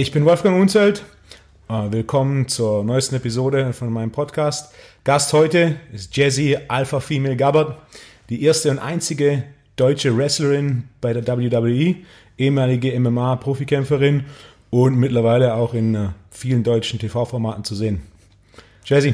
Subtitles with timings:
[0.00, 1.04] Ich bin Wolfgang Unzelt.
[1.68, 4.72] Äh, willkommen zur neuesten Episode von meinem Podcast.
[5.04, 7.76] Gast heute ist Jessie Alpha Female Gabbard,
[8.30, 9.44] die erste und einzige
[9.76, 11.96] deutsche Wrestlerin bei der WWE,
[12.38, 14.24] ehemalige MMA-Profikämpferin
[14.70, 18.00] und mittlerweile auch in äh, vielen deutschen TV-Formaten zu sehen.
[18.86, 19.12] Jessie.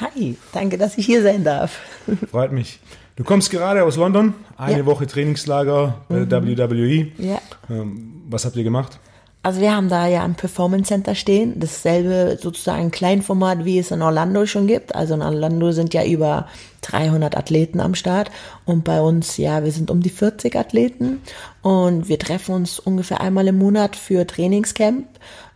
[0.00, 1.80] Hi, danke, dass ich hier sein darf.
[2.30, 2.78] Freut mich.
[3.16, 4.84] Du kommst gerade aus London, eine ja.
[4.84, 6.58] Woche Trainingslager bei der mhm.
[6.58, 7.06] WWE.
[7.16, 7.40] Ja.
[7.70, 9.00] Ähm, was habt ihr gemacht?
[9.42, 14.02] Also wir haben da ja ein Performance Center stehen, dasselbe sozusagen Kleinformat, wie es in
[14.02, 14.94] Orlando schon gibt.
[14.94, 16.46] Also in Orlando sind ja über
[16.82, 18.30] 300 Athleten am Start
[18.66, 21.22] und bei uns, ja, wir sind um die 40 Athleten
[21.62, 25.06] und wir treffen uns ungefähr einmal im Monat für Trainingscamp.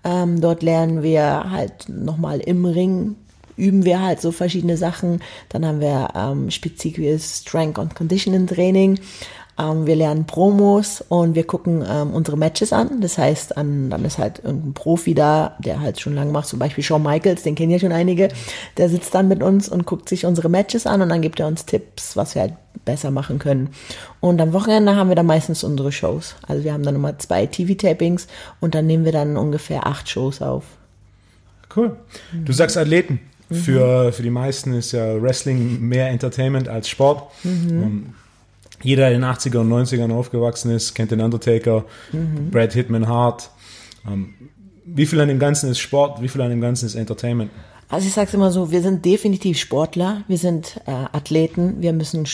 [0.03, 3.17] Ähm, dort lernen wir halt nochmal im Ring
[3.57, 5.23] üben wir halt so verschiedene Sachen.
[5.49, 8.99] Dann haben wir ähm, spezifisches Strength und Conditioning Training.
[9.57, 13.01] Ähm, wir lernen Promos und wir gucken ähm, unsere Matches an.
[13.01, 16.59] Das heißt, an, dann ist halt irgendein Profi da, der halt schon lange macht, zum
[16.59, 18.29] Beispiel Shawn Michaels, den kennen ja schon einige.
[18.77, 21.47] Der sitzt dann mit uns und guckt sich unsere Matches an und dann gibt er
[21.47, 23.71] uns Tipps, was wir halt besser machen können.
[24.21, 26.35] Und am Wochenende haben wir dann meistens unsere Shows.
[26.47, 28.27] Also wir haben dann immer zwei TV-Tapings
[28.61, 30.65] und dann nehmen wir dann ungefähr acht Shows auf.
[31.75, 31.97] Cool.
[32.45, 33.21] Du sagst Athleten.
[33.49, 33.55] Mhm.
[33.55, 37.31] Für, für die meisten ist ja Wrestling mehr Entertainment als Sport.
[37.45, 38.15] Mhm
[38.85, 42.51] jeder, der in den 80er und 90ern aufgewachsen ist, kennt den Undertaker, mhm.
[42.51, 43.51] Brad Hitman Hart.
[44.07, 44.35] Ähm,
[44.85, 47.51] wie viel an dem Ganzen ist Sport, wie viel an dem Ganzen ist Entertainment?
[47.89, 51.93] Also ich sage es immer so, wir sind definitiv Sportler, wir sind äh, Athleten, wir
[51.93, 52.27] müssen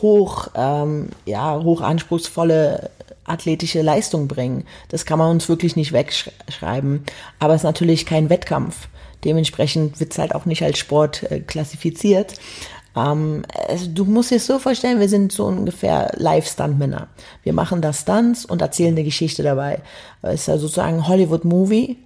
[0.00, 2.90] hoch, ähm, ja, hoch anspruchsvolle
[3.24, 4.64] athletische Leistung bringen.
[4.88, 7.04] Das kann man uns wirklich nicht wegschreiben.
[7.38, 8.88] Aber es ist natürlich kein Wettkampf.
[9.24, 12.34] Dementsprechend wird es halt auch nicht als Sport äh, klassifiziert.
[12.98, 17.08] Ähm, also du musst dir es so vorstellen, wir sind so ungefähr Live-Stunt-Männer.
[17.42, 19.80] Wir machen da Stunts und erzählen eine Geschichte dabei.
[20.22, 21.96] Es ist ja sozusagen Hollywood-Movie,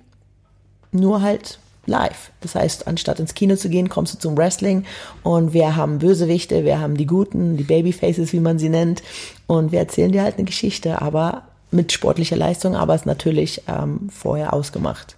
[0.92, 2.30] nur halt live.
[2.40, 4.84] Das heißt, anstatt ins Kino zu gehen, kommst du zum Wrestling
[5.22, 9.02] und wir haben Bösewichte, wir haben die Guten, die Babyfaces, wie man sie nennt,
[9.48, 13.62] und wir erzählen dir halt eine Geschichte, aber mit sportlicher Leistung, aber es ist natürlich
[13.66, 15.16] ähm, vorher ausgemacht.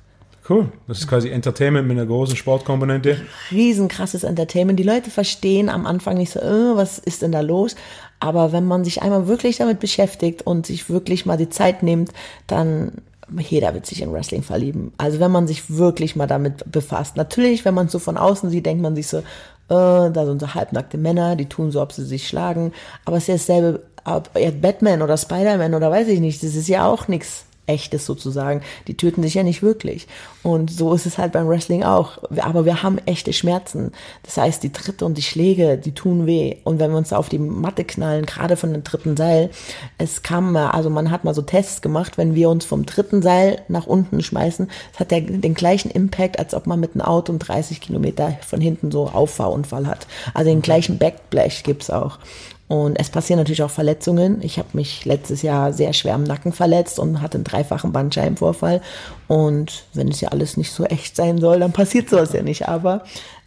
[0.49, 0.71] Cool.
[0.87, 3.17] Das ist quasi Entertainment mit einer großen Sportkomponente.
[3.51, 4.79] Riesenkrasses Entertainment.
[4.79, 7.77] Die Leute verstehen am Anfang nicht so, äh, was ist denn da los?
[8.21, 12.13] Aber wenn man sich einmal wirklich damit beschäftigt und sich wirklich mal die Zeit nimmt,
[12.47, 12.93] dann
[13.39, 14.93] jeder wird sich in Wrestling verlieben.
[14.99, 17.17] Also wenn man sich wirklich mal damit befasst.
[17.17, 19.23] Natürlich, wenn man es so von außen sieht, denkt man sich so, äh,
[19.69, 22.73] da sind so halbnackte Männer, die tun so, ob sie sich schlagen.
[23.07, 24.31] Aber es ist ja dasselbe, ob
[24.61, 28.63] Batman oder Spider-Man oder weiß ich nicht, das ist ja auch nichts echtes sozusagen.
[28.87, 30.07] Die töten sich ja nicht wirklich.
[30.43, 32.19] Und so ist es halt beim Wrestling auch.
[32.39, 33.93] Aber wir haben echte Schmerzen.
[34.23, 36.57] Das heißt, die Tritte und die Schläge, die tun weh.
[36.65, 39.51] Und wenn wir uns auf die Matte knallen, gerade von dem dritten Seil,
[39.99, 43.63] es kam also man hat mal so Tests gemacht, wenn wir uns vom dritten Seil
[43.69, 47.33] nach unten schmeißen, es hat der, den gleichen Impact, als ob man mit einem Auto
[47.33, 50.07] um 30 Kilometer von hinten so Auffahrunfall hat.
[50.33, 52.19] Also den gleichen Backblech gibt's auch.
[52.67, 54.39] Und es passieren natürlich auch Verletzungen.
[54.43, 58.81] Ich habe mich letztes Jahr sehr schwer am Nacken verletzt und hatte einen dreifachen Bandscheibenvorfall.
[59.29, 62.67] Und wenn es ja alles nicht so echt sein soll, dann passiert sowas ja nicht.
[62.69, 63.05] Aber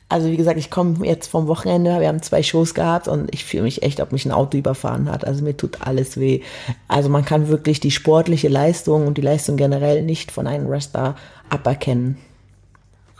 [0.09, 3.43] also wie gesagt, ich komme jetzt vom Wochenende, wir haben zwei Shows gehabt und ich
[3.43, 5.25] fühle mich echt, ob mich ein Auto überfahren hat.
[5.25, 6.41] Also mir tut alles weh.
[6.87, 11.15] Also man kann wirklich die sportliche Leistung und die Leistung generell nicht von einem Wrestler
[11.49, 12.17] aberkennen.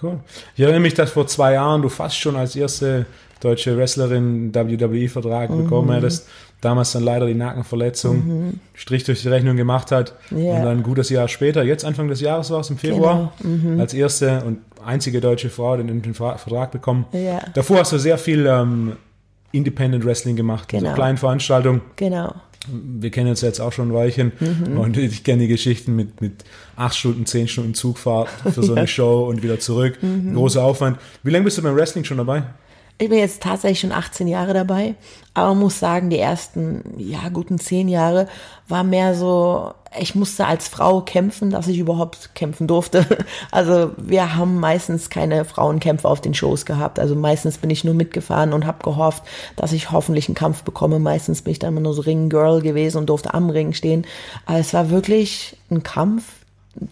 [0.01, 0.19] Cool.
[0.55, 3.07] Ich erinnere mich, dass vor zwei Jahren du fast schon als erste
[3.39, 5.63] deutsche Wrestlerin WWE-Vertrag mhm.
[5.63, 6.27] bekommen hättest,
[6.61, 8.59] damals dann leider die Nackenverletzung mhm.
[8.73, 10.37] Strich durch die Rechnung gemacht hat ja.
[10.37, 13.55] und dann ein gutes Jahr später, jetzt Anfang des Jahres war es im Februar, genau.
[13.55, 13.79] mhm.
[13.79, 17.05] als erste und einzige deutsche Frau den, den Vertrag bekommen.
[17.11, 17.41] Ja.
[17.53, 18.93] Davor hast du sehr viel ähm,
[19.51, 20.89] Independent Wrestling gemacht, genau.
[20.89, 21.81] so kleinen Veranstaltungen.
[21.95, 22.33] Genau.
[22.69, 24.77] Wir kennen uns jetzt auch schon ein Weilchen mhm.
[24.77, 26.43] und ich kenne die Geschichten mit, mit
[26.75, 28.87] acht Stunden, zehn Stunden Zugfahrt für so eine ja.
[28.87, 29.99] Show und wieder zurück.
[30.01, 30.33] Mhm.
[30.33, 30.97] Großer Aufwand.
[31.23, 32.43] Wie lange bist du beim Wrestling schon dabei?
[32.99, 34.95] Ich bin jetzt tatsächlich schon 18 Jahre dabei,
[35.35, 38.27] aber muss sagen, die ersten, ja, guten zehn Jahre
[38.67, 43.05] war mehr so, ich musste als Frau kämpfen, dass ich überhaupt kämpfen durfte.
[43.51, 46.99] Also wir haben meistens keine Frauenkämpfe auf den Shows gehabt.
[46.99, 49.23] Also meistens bin ich nur mitgefahren und habe gehofft,
[49.55, 50.97] dass ich hoffentlich einen Kampf bekomme.
[50.99, 54.05] Meistens bin ich dann immer nur so Ring-Girl gewesen und durfte am Ring stehen.
[54.47, 56.23] Aber es war wirklich ein Kampf,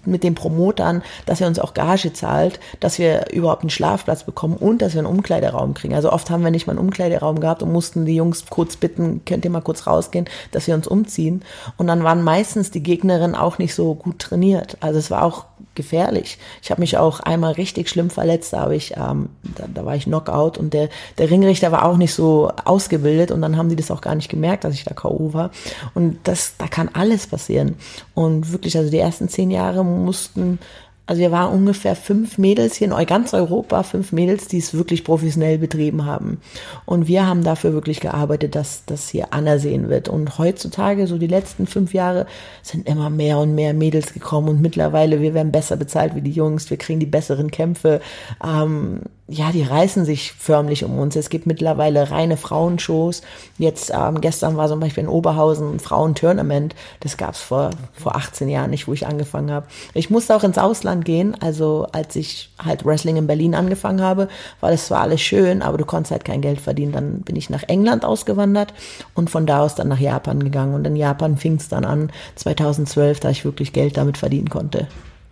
[0.06, 4.58] mit den Promotern, dass er uns auch Gage zahlt, dass wir überhaupt einen Schlafplatz bekommen
[4.58, 5.96] und dass wir einen Umkleideraum kriegen.
[5.96, 9.22] Also oft haben wir nicht mal einen Umkleideraum gehabt und mussten die Jungs kurz bitten,
[9.26, 11.44] könnt ihr mal kurz rausgehen, dass wir uns umziehen.
[11.78, 14.78] Und dann waren meistens die Gegnerinnen auch nicht so gut trainiert.
[14.80, 16.38] Also es war auch gefährlich.
[16.62, 19.96] Ich habe mich auch einmal richtig schlimm verletzt, da habe ich, ähm, da, da war
[19.96, 23.76] ich Knockout und der, der Ringrichter war auch nicht so ausgebildet und dann haben die
[23.76, 25.34] das auch gar nicht gemerkt, dass ich da K.O.
[25.34, 25.52] war.
[25.94, 27.76] Und das, da kann alles passieren.
[28.14, 30.60] Und wirklich, also die ersten zehn Jahre mussten
[31.08, 35.04] also wir waren ungefähr fünf Mädels hier in ganz Europa, fünf Mädels, die es wirklich
[35.04, 36.40] professionell betrieben haben.
[36.86, 40.10] Und wir haben dafür wirklich gearbeitet, dass das hier anersehen wird.
[40.10, 42.26] Und heutzutage, so die letzten fünf Jahre,
[42.64, 44.50] sind immer mehr und mehr Mädels gekommen.
[44.50, 48.02] Und mittlerweile, wir werden besser bezahlt wie die Jungs, wir kriegen die besseren Kämpfe.
[48.44, 51.16] Ähm, ja, die reißen sich förmlich um uns.
[51.16, 53.24] Es gibt mittlerweile reine Frauenshows.
[53.58, 56.76] Jetzt, ähm, gestern war zum Beispiel in Oberhausen ein Frauentournament.
[57.00, 59.66] Das gab's vor, vor 18 Jahren nicht, wo ich angefangen habe.
[59.96, 61.36] Ich musste auch ins Ausland gehen.
[61.42, 64.28] Also als ich halt Wrestling in Berlin angefangen habe,
[64.62, 66.92] war das zwar alles schön, aber du konntest halt kein Geld verdienen.
[66.92, 68.74] Dann bin ich nach England ausgewandert
[69.14, 70.74] und von da aus dann nach Japan gegangen.
[70.74, 74.88] Und in Japan fing's dann an, 2012, da ich wirklich Geld damit verdienen konnte.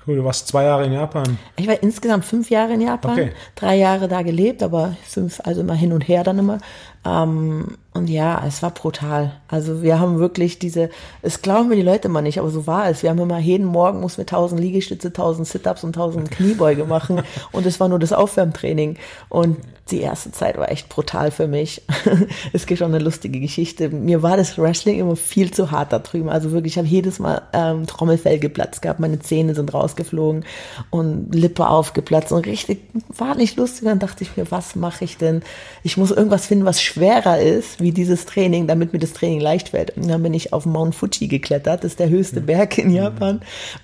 [0.06, 1.38] Cool, du warst zwei Jahre in Japan.
[1.56, 3.32] Ich war insgesamt fünf Jahre in Japan, okay.
[3.56, 6.58] drei Jahre da gelebt, aber fünf, also immer hin und her dann immer.
[7.06, 9.34] Ähm, und ja, es war brutal.
[9.48, 10.90] Also wir haben wirklich diese,
[11.22, 13.04] es glauben mir die Leute immer nicht, aber so war es.
[13.04, 17.22] Wir haben immer jeden Morgen mussten wir tausend Liegestütze, tausend Sit-ups und tausend Kniebeuge machen
[17.52, 18.98] und es war nur das Aufwärmtraining.
[19.30, 19.58] Und
[19.92, 21.82] die erste Zeit war echt brutal für mich.
[22.54, 23.90] es gibt schon eine lustige Geschichte.
[23.90, 26.30] Mir war das Wrestling immer viel zu hart da drüben.
[26.30, 30.46] Also wirklich, ich habe jedes Mal ähm, Trommelfell geplatzt gehabt, meine Zähne sind rausgeflogen
[30.90, 33.84] und Lippe aufgeplatzt und richtig, war nicht lustig.
[33.84, 35.42] Dann dachte ich mir, was mache ich denn?
[35.84, 39.70] Ich muss irgendwas finden, was schwerer ist wie dieses Training, damit mir das Training leicht
[39.70, 39.98] fällt.
[39.98, 42.46] Und dann bin ich auf Mount Fuji geklettert, das ist der höchste mhm.
[42.46, 43.42] Berg in Japan.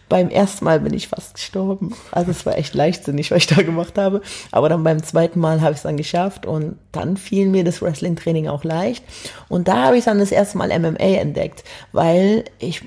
[0.08, 1.94] Beim ersten Mal bin ich fast gestorben.
[2.12, 4.22] Also es war echt leichtsinnig, was ich da gemacht habe.
[4.52, 7.82] Aber dann beim zweiten Mal habe ich es dann geschafft und dann fiel mir das
[7.82, 9.04] Wrestling-Training auch leicht.
[9.50, 12.84] Und da habe ich dann das erste Mal MMA entdeckt, weil ich,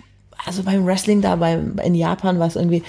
[0.46, 2.82] also beim Wrestling da beim, in Japan war es irgendwie,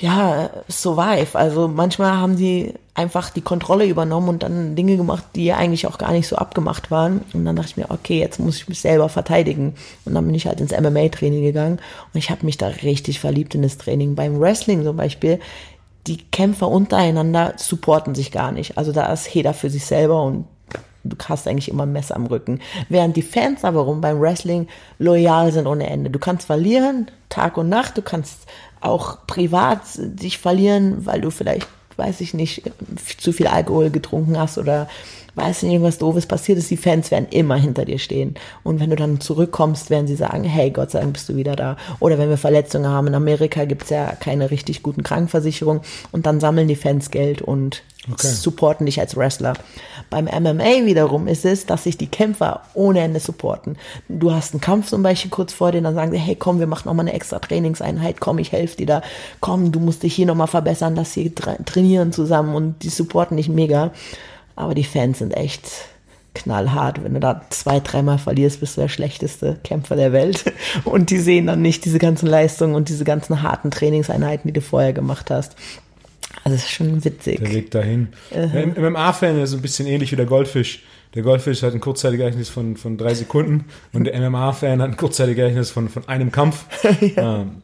[0.00, 1.34] ja, survive.
[1.34, 5.98] Also manchmal haben die einfach die Kontrolle übernommen und dann Dinge gemacht, die eigentlich auch
[5.98, 7.22] gar nicht so abgemacht waren.
[7.32, 9.74] Und dann dachte ich mir, okay, jetzt muss ich mich selber verteidigen.
[10.04, 11.78] Und dann bin ich halt ins MMA-Training gegangen
[12.12, 14.14] und ich habe mich da richtig verliebt in das Training.
[14.14, 15.40] Beim Wrestling zum Beispiel,
[16.06, 18.78] die Kämpfer untereinander supporten sich gar nicht.
[18.78, 20.46] Also da ist jeder für sich selber und
[21.04, 22.60] du hast eigentlich immer ein Messer am Rücken.
[22.88, 24.68] Während die Fans aber rum beim Wrestling
[24.98, 26.10] loyal sind ohne Ende.
[26.10, 28.46] Du kannst verlieren, Tag und Nacht, du kannst
[28.80, 31.66] auch privat dich verlieren, weil du vielleicht,
[31.96, 32.70] weiß ich nicht,
[33.18, 34.88] zu viel Alkohol getrunken hast oder
[35.36, 38.34] weiß nicht, irgendwas Doofes passiert ist, die Fans werden immer hinter dir stehen.
[38.64, 41.54] Und wenn du dann zurückkommst, werden sie sagen, hey, Gott sei Dank bist du wieder
[41.56, 41.76] da.
[42.00, 46.40] Oder wenn wir Verletzungen haben, in Amerika gibt's ja keine richtig guten Krankenversicherungen und dann
[46.40, 48.28] sammeln die Fans Geld und okay.
[48.28, 49.54] supporten dich als Wrestler.
[50.08, 53.76] Beim MMA wiederum ist es, dass sich die Kämpfer ohne Ende supporten.
[54.08, 56.66] Du hast einen Kampf zum Beispiel kurz vor dir, dann sagen sie, hey, komm, wir
[56.66, 59.02] machen nochmal eine extra Trainingseinheit, komm, ich helfe dir da,
[59.40, 63.36] komm, du musst dich hier nochmal verbessern, lass sie tra trainieren zusammen und die supporten
[63.36, 63.92] dich mega.
[64.56, 65.70] Aber die Fans sind echt
[66.34, 67.02] knallhart.
[67.02, 70.44] Wenn du da zwei, dreimal verlierst, bist du der schlechteste Kämpfer der Welt.
[70.84, 74.60] Und die sehen dann nicht diese ganzen Leistungen und diese ganzen harten Trainingseinheiten, die du
[74.60, 75.56] vorher gemacht hast.
[76.44, 77.40] Also das ist schon witzig.
[77.40, 78.08] Der Weg dahin.
[78.32, 78.72] -huh.
[78.74, 80.84] Der MMA-Fan ist ein bisschen ähnlich wie der Goldfisch.
[81.14, 84.96] Der Goldfisch hat ein kurzzeitiges Gedächtnis von, von drei Sekunden und der MMA-Fan hat ein
[84.96, 86.66] kurzzeitiges Gedächtnis von, von einem Kampf.
[87.16, 87.40] ja.
[87.40, 87.62] ähm,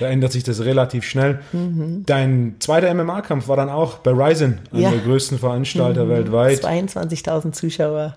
[0.00, 1.40] da ändert sich das relativ schnell.
[1.52, 2.04] Mhm.
[2.06, 4.90] Dein zweiter MMA-Kampf war dann auch bei Ryzen, ja.
[4.90, 6.10] der größten Veranstalter mhm.
[6.10, 6.64] weltweit.
[6.64, 8.16] 22.000 Zuschauer.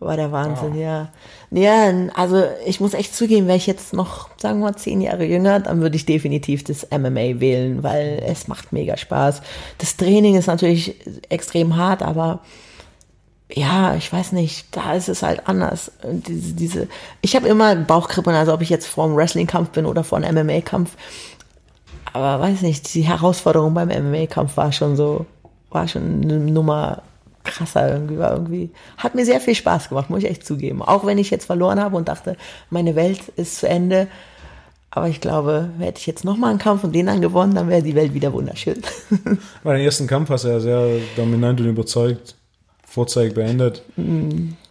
[0.00, 0.80] War der Wahnsinn, wow.
[0.80, 1.08] ja.
[1.50, 5.24] Ja, also ich muss echt zugeben, wäre ich jetzt noch, sagen wir mal, zehn Jahre
[5.24, 9.42] jünger, dann würde ich definitiv das MMA wählen, weil es macht mega Spaß.
[9.78, 10.94] Das Training ist natürlich
[11.30, 12.40] extrem hart, aber
[13.50, 15.90] ja, ich weiß nicht, da ist es halt anders.
[16.04, 16.88] Diese, diese,
[17.22, 20.46] ich habe immer Bauchkribbeln, also ob ich jetzt vor einem Wrestling-Kampf bin oder vor einem
[20.46, 20.96] MMA-Kampf.
[22.12, 25.24] Aber weiß nicht, die Herausforderung beim MMA-Kampf war schon so,
[25.70, 27.02] war schon eine Nummer
[27.44, 30.82] krasser irgendwie, war irgendwie, hat mir sehr viel Spaß gemacht, muss ich echt zugeben.
[30.82, 32.36] Auch wenn ich jetzt verloren habe und dachte,
[32.68, 34.08] meine Welt ist zu Ende.
[34.90, 37.82] Aber ich glaube, hätte ich jetzt nochmal einen Kampf und den dann gewonnen, dann wäre
[37.82, 38.82] die Welt wieder wunderschön.
[39.64, 42.37] Bei den ersten Kampf hast du ja sehr dominant und überzeugt
[42.98, 43.82] vorzeitig beendet.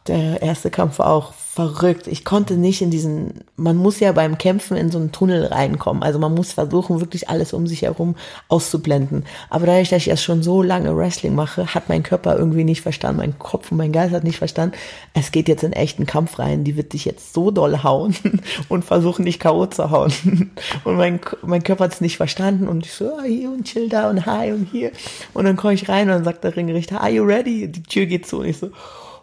[0.08, 2.06] Der erste Kampf war auch verrückt.
[2.06, 6.04] Ich konnte nicht in diesen, man muss ja beim Kämpfen in so einen Tunnel reinkommen.
[6.04, 8.16] Also man muss versuchen, wirklich alles um sich herum
[8.48, 9.26] auszublenden.
[9.50, 12.82] Aber dadurch, dass ich erst schon so lange Wrestling mache, hat mein Körper irgendwie nicht
[12.82, 14.76] verstanden, mein Kopf und mein Geist hat nicht verstanden.
[15.16, 16.64] Es geht jetzt in echten Kampf rein.
[16.64, 18.16] Die wird dich jetzt so doll hauen
[18.70, 19.66] und versuchen, dich K.O.
[19.66, 20.14] zu hauen.
[20.84, 23.90] Und mein, mein Körper hat es nicht verstanden und ich so, ah, hier und chill
[23.90, 24.92] da und hi und hier.
[25.34, 27.68] Und dann komme ich rein und dann sagt der Ringrichter, are you ready?
[27.68, 28.70] Die Tür geht zu und ich so,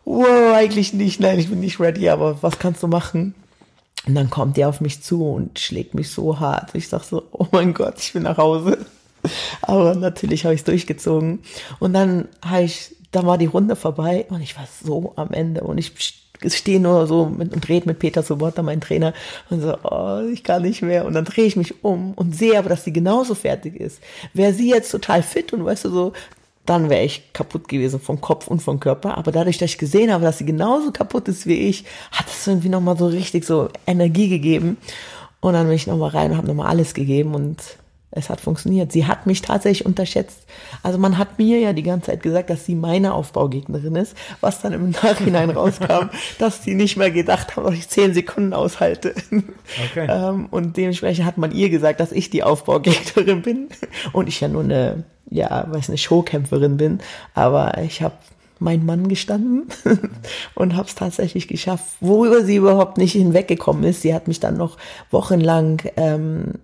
[0.04, 3.34] wow, eigentlich nicht, nein, ich bin nicht ready, aber was kannst du machen?
[4.06, 6.75] Und dann kommt der auf mich zu und schlägt mich so hart.
[6.75, 8.84] Ich sag so, oh mein Gott, ich bin nach Hause.
[9.62, 11.40] Aber natürlich habe ich es durchgezogen.
[11.78, 15.62] Und dann habe ich, da war die Runde vorbei und ich war so am Ende.
[15.62, 15.94] Und ich
[16.46, 19.14] stehe nur so mit, und rede mit Peter Sobotta, mein Trainer,
[19.49, 21.06] und so, oh, ich kann nicht mehr.
[21.06, 24.00] Und dann drehe ich mich um und sehe aber, dass sie genauso fertig ist.
[24.34, 26.12] Wäre sie jetzt total fit und weißt du so,
[26.66, 29.18] dann wäre ich kaputt gewesen vom Kopf und vom Körper.
[29.18, 32.47] Aber dadurch, dass ich gesehen habe, dass sie genauso kaputt ist wie ich, hat es
[32.47, 34.78] irgendwie nochmal so richtig so Energie gegeben.
[35.40, 37.59] Und dann bin ich nochmal rein und habe nochmal alles gegeben und
[38.16, 38.92] es hat funktioniert.
[38.92, 40.47] Sie hat mich tatsächlich unterschätzt.
[40.83, 44.61] Also man hat mir ja die ganze Zeit gesagt, dass sie meine Aufbaugegnerin ist, was
[44.61, 49.14] dann im Nachhinein rauskam, dass sie nicht mehr gedacht haben, dass ich zehn Sekunden aushalte.
[49.30, 50.06] Okay.
[50.09, 53.68] Ähm, und dementsprechend hat man ihr gesagt, dass ich die Aufbaugegnerin bin
[54.12, 57.00] und ich ja nur eine ja, weiß eine Showkämpferin bin,
[57.35, 58.14] aber ich habe
[58.61, 59.66] meinen Mann gestanden
[60.54, 64.02] und habe es tatsächlich geschafft, worüber sie überhaupt nicht hinweggekommen ist.
[64.02, 64.76] Sie hat mich dann noch
[65.11, 66.54] wochenlang ähm,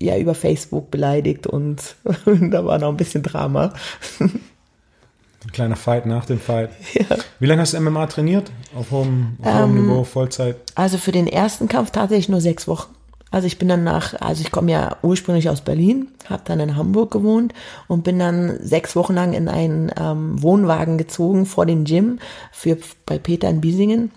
[0.00, 3.72] ja über Facebook beleidigt und da war noch ein bisschen Drama.
[4.20, 6.70] Ein kleiner Fight nach dem Fight.
[6.94, 7.16] Ja.
[7.38, 8.50] Wie lange hast du MMA trainiert?
[8.74, 10.56] Auf hohem, auf hohem ähm, Niveau, Vollzeit?
[10.74, 12.94] Also für den ersten Kampf tatsächlich nur sechs Wochen.
[13.30, 16.76] Also ich bin dann nach, also ich komme ja ursprünglich aus Berlin, habe dann in
[16.76, 17.52] Hamburg gewohnt
[17.86, 22.20] und bin dann sechs Wochen lang in einen ähm, Wohnwagen gezogen vor den Gym
[22.52, 24.10] für bei Peter in Biesingen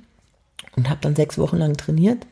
[0.77, 2.25] und habe dann sechs Wochen lang trainiert.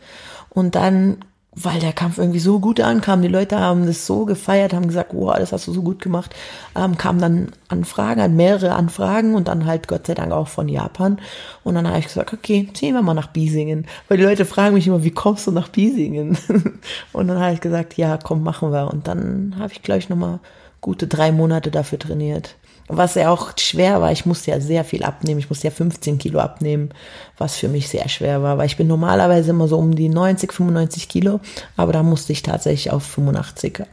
[0.50, 1.18] Und dann
[1.56, 3.22] weil der Kampf irgendwie so gut ankam.
[3.22, 6.36] Die Leute haben das so gefeiert, haben gesagt, wow, das hast du so gut gemacht.
[6.76, 10.70] Ähm, kamen dann Anfragen, halt mehrere Anfragen und dann halt Gott sei Dank auch von
[10.70, 11.20] Japan.
[11.64, 13.88] Und dann habe ich gesagt, okay, ziehen wir mal nach Biesingen.
[14.08, 16.38] Weil die Leute fragen mich immer, wie kommst du nach Biesingen?
[17.14, 18.92] und dann habe ich gesagt, ja, komm, machen wir.
[18.92, 20.40] Und dann habe ich gleich nochmal
[20.82, 22.56] gute drei Monate dafür trainiert
[22.90, 24.12] was ja auch schwer war.
[24.12, 25.40] Ich musste ja sehr viel abnehmen.
[25.40, 26.90] Ich musste ja 15 Kilo abnehmen,
[27.38, 30.52] was für mich sehr schwer war, weil ich bin normalerweise immer so um die 90,
[30.52, 31.40] 95 Kilo,
[31.78, 33.84] aber da musste ich tatsächlich auf 85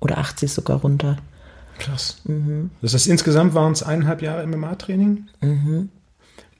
[0.00, 1.18] oder 80 sogar runter.
[1.78, 2.18] Krass.
[2.24, 2.70] Mhm.
[2.80, 5.26] Das heißt, insgesamt waren es eineinhalb Jahre MMA-Training?
[5.40, 5.88] Mhm.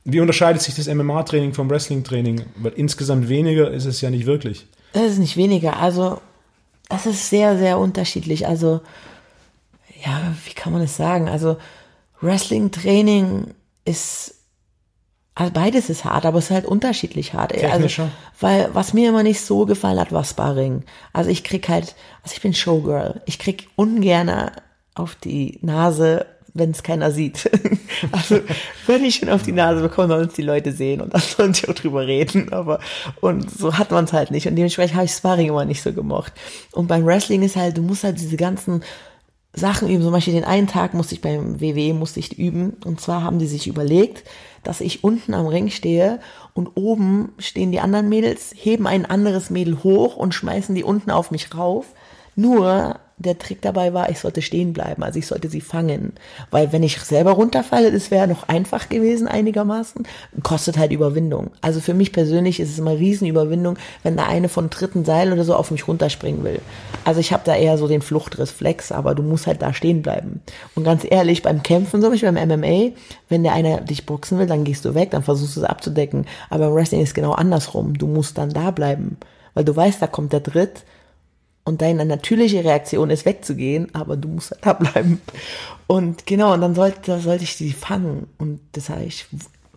[0.05, 2.43] Wie unterscheidet sich das MMA-Training vom Wrestling-Training?
[2.57, 4.67] Weil insgesamt weniger ist es ja nicht wirklich.
[4.93, 5.79] Es ist nicht weniger.
[5.79, 6.21] Also,
[6.89, 8.49] es ist sehr, sehr unterschiedlich.
[8.49, 8.81] Also,
[10.05, 11.29] ja, wie kann man das sagen?
[11.29, 11.57] Also,
[12.25, 13.55] Wrestling-Training
[13.85, 14.35] ist,
[15.35, 17.53] also beides ist hart, aber es ist halt unterschiedlich hart.
[17.53, 18.05] Technischer.
[18.05, 20.85] Also, weil was mir immer nicht so gefallen hat, war Sparring.
[21.13, 23.23] Also ich krieg halt, also ich bin Showgirl.
[23.27, 24.51] Ich krieg ungern
[24.95, 27.51] auf die Nase, wenn es keiner sieht.
[28.13, 28.41] also
[28.87, 31.53] wenn ich schon auf die Nase bekomme, sollen es die Leute sehen und dann sollen
[31.53, 32.53] sie auch drüber reden.
[32.53, 32.79] Aber
[33.21, 34.47] und so hat man es halt nicht.
[34.47, 36.33] Und dementsprechend habe ich Sparring immer nicht so gemocht.
[36.73, 38.83] Und beim Wrestling ist halt, du musst halt diese ganzen
[39.55, 40.03] Sachen üben.
[40.03, 42.77] Zum Beispiel den einen Tag musste ich beim WWE musste ich üben.
[42.85, 44.25] Und zwar haben die sich überlegt,
[44.63, 46.21] dass ich unten am Ring stehe
[46.55, 51.11] und oben stehen die anderen Mädels, heben ein anderes Mädel hoch und schmeißen die unten
[51.11, 51.87] auf mich rauf.
[52.37, 56.15] Nur der Trick dabei war, ich sollte stehen bleiben, also ich sollte sie fangen.
[56.51, 60.07] Weil wenn ich selber runterfalle, das wäre noch einfach gewesen einigermaßen,
[60.43, 61.51] kostet halt Überwindung.
[61.61, 65.45] Also für mich persönlich ist es immer Riesenüberwindung, wenn da eine von dritten Seil oder
[65.45, 66.61] so auf mich runterspringen will.
[67.05, 70.41] Also ich habe da eher so den Fluchtreflex, aber du musst halt da stehen bleiben.
[70.75, 72.97] Und ganz ehrlich, beim Kämpfen, so wie beim MMA,
[73.29, 76.27] wenn der eine dich boxen will, dann gehst du weg, dann versuchst du es abzudecken.
[76.51, 77.97] Aber im Wrestling ist genau andersrum.
[77.97, 79.19] Du musst dann da bleiben.
[79.55, 80.85] Weil du weißt, da kommt der Dritt
[81.65, 85.21] und deine natürliche Reaktion ist wegzugehen, aber du musst halt da bleiben.
[85.87, 88.27] Und genau, und dann sollte, sollte ich sie fangen.
[88.37, 89.27] Und das habe ich,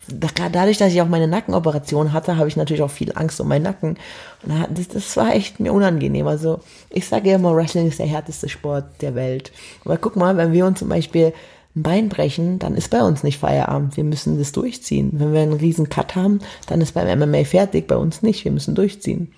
[0.09, 3.63] dadurch, dass ich auch meine Nackenoperation hatte, habe ich natürlich auch viel Angst um meinen
[3.63, 3.97] Nacken.
[4.43, 6.27] Und das, das war echt mir unangenehm.
[6.27, 9.53] Also ich sage ja immer, Wrestling ist der härteste Sport der Welt.
[9.85, 11.33] Aber guck mal, wenn wir uns zum Beispiel
[11.73, 13.95] ein Bein brechen, dann ist bei uns nicht Feierabend.
[13.95, 15.11] Wir müssen das durchziehen.
[15.13, 18.43] Wenn wir einen riesen Cut haben, dann ist beim MMA fertig, bei uns nicht.
[18.43, 19.31] Wir müssen durchziehen.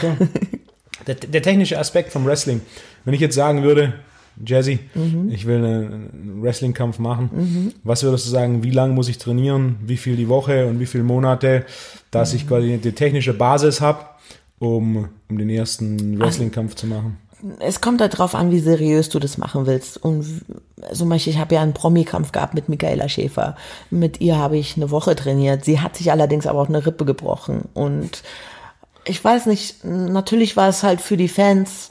[0.00, 0.16] Ja.
[1.06, 2.60] der, der, technische Aspekt vom Wrestling.
[3.04, 3.94] Wenn ich jetzt sagen würde,
[4.44, 5.30] Jazzy, mhm.
[5.30, 7.72] ich will einen Wrestling-Kampf machen, mhm.
[7.84, 10.86] was würdest du sagen, wie lange muss ich trainieren, wie viel die Woche und wie
[10.86, 11.64] viele Monate,
[12.10, 12.36] dass mhm.
[12.36, 14.04] ich quasi die technische Basis habe,
[14.58, 17.18] um, um den ersten Wrestling-Kampf zu machen?
[17.60, 19.96] es kommt halt drauf an, wie seriös du das machen willst.
[19.96, 20.26] Und
[20.92, 23.56] zum Beispiel, ich habe ja einen Promi-Kampf gehabt mit Michaela Schäfer.
[23.90, 25.64] Mit ihr habe ich eine Woche trainiert.
[25.64, 27.62] Sie hat sich allerdings aber auch eine Rippe gebrochen.
[27.74, 28.22] Und
[29.10, 31.90] ich weiß nicht, natürlich war es halt für die Fans,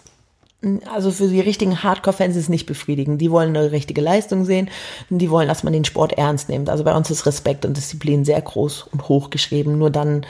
[0.91, 3.21] also für die richtigen Hardcore-Fans ist es nicht befriedigend.
[3.21, 4.69] Die wollen eine richtige Leistung sehen,
[5.09, 6.69] die wollen, dass man den Sport ernst nimmt.
[6.69, 9.77] Also bei uns ist Respekt und Disziplin sehr groß und hoch geschrieben.
[9.77, 10.25] Nur dann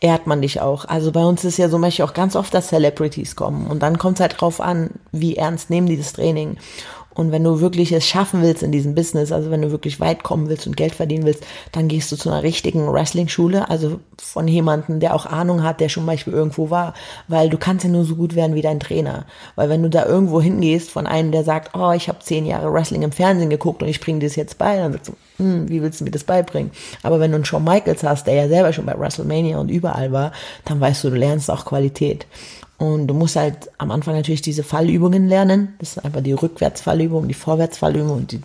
[0.00, 0.84] ehrt man dich auch.
[0.86, 3.98] Also bei uns ist ja so möchte auch ganz oft, dass Celebrities kommen und dann
[3.98, 6.56] kommt es halt drauf an, wie ernst nehmen die das Training.
[7.14, 10.22] Und wenn du wirklich es schaffen willst in diesem Business, also wenn du wirklich weit
[10.22, 14.48] kommen willst und Geld verdienen willst, dann gehst du zu einer richtigen Wrestling-Schule, also von
[14.48, 16.94] jemandem, der auch Ahnung hat, der schon Beispiel irgendwo war,
[17.28, 19.26] weil du kannst ja nur so gut werden wie dein Trainer.
[19.54, 22.72] Weil wenn du da irgendwo hingehst von einem, der sagt, oh, ich habe zehn Jahre
[22.72, 25.68] Wrestling im Fernsehen geguckt und ich bringe dir das jetzt bei, dann sagst du, hm,
[25.68, 26.70] wie willst du mir das beibringen?
[27.02, 30.12] Aber wenn du einen Shawn Michaels hast, der ja selber schon bei WrestleMania und überall
[30.12, 30.32] war,
[30.64, 32.26] dann weißt du, du lernst auch Qualität.
[32.92, 35.74] Und du musst halt am Anfang natürlich diese Fallübungen lernen.
[35.78, 38.40] Das ist einfach die Rückwärtsfallübung, die Vorwärtsfallübung und die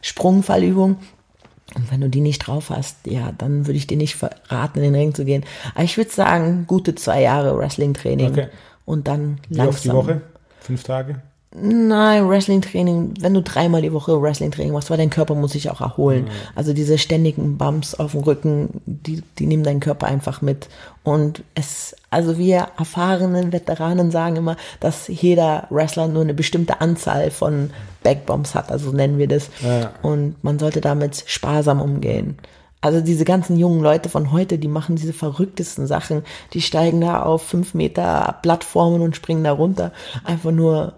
[0.00, 0.96] Sprungfallübung.
[1.74, 4.16] Und wenn du die nicht drauf hast, ja, dann würde ich dir nicht
[4.48, 5.44] raten, in den Ring zu gehen.
[5.74, 8.30] Aber ich würde sagen, gute zwei Jahre Wrestling-Training.
[8.30, 8.48] Okay.
[8.86, 9.66] Und dann Wie langsam.
[9.66, 10.20] Wie oft die Woche?
[10.60, 11.20] Fünf Tage?
[11.54, 15.80] Nein, Wrestling-Training, wenn du dreimal die Woche Wrestling-Training machst, weil dein Körper muss sich auch
[15.80, 16.24] erholen.
[16.24, 16.30] Mhm.
[16.54, 20.68] Also diese ständigen Bumps auf dem Rücken, die, die nehmen deinen Körper einfach mit.
[21.04, 27.30] Und es, also wir erfahrenen Veteranen sagen immer, dass jeder Wrestler nur eine bestimmte Anzahl
[27.30, 27.70] von
[28.02, 29.48] Backbombs hat, also nennen wir das.
[29.62, 29.92] Ja.
[30.02, 32.36] Und man sollte damit sparsam umgehen.
[32.80, 36.22] Also diese ganzen jungen Leute von heute, die machen diese verrücktesten Sachen.
[36.52, 39.92] Die steigen da auf fünf Meter Plattformen und springen da runter.
[40.22, 40.92] Einfach nur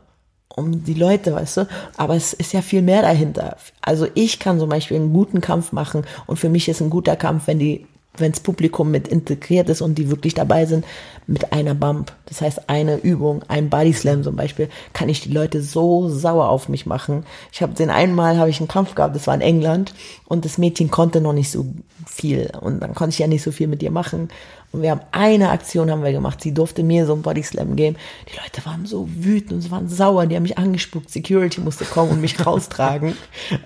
[0.61, 1.69] um die Leute, weißt du?
[1.97, 3.57] Aber es ist ja viel mehr dahinter.
[3.83, 7.17] Also ich kann zum Beispiel einen guten Kampf machen und für mich ist ein guter
[7.17, 7.87] Kampf, wenn die
[8.17, 10.85] wenn das Publikum mit integriert ist und die wirklich dabei sind,
[11.27, 12.13] mit einer Bump.
[12.27, 16.49] Das heißt, eine Übung, ein Body Slam zum Beispiel, kann ich die Leute so sauer
[16.49, 17.25] auf mich machen.
[17.53, 19.95] Ich habe den einmal habe ich einen Kampf gehabt, das war in England
[20.27, 21.67] und das Mädchen konnte noch nicht so
[22.07, 24.29] viel und dann konnte ich ja nicht so viel mit ihr machen
[24.73, 26.41] und wir haben eine Aktion haben wir gemacht.
[26.41, 27.97] Sie durfte mir so ein Body Slam geben.
[28.29, 30.27] Die Leute waren so wütend und sie waren sauer.
[30.27, 31.11] Die haben mich angespuckt.
[31.11, 33.17] Security musste kommen und mich raustragen,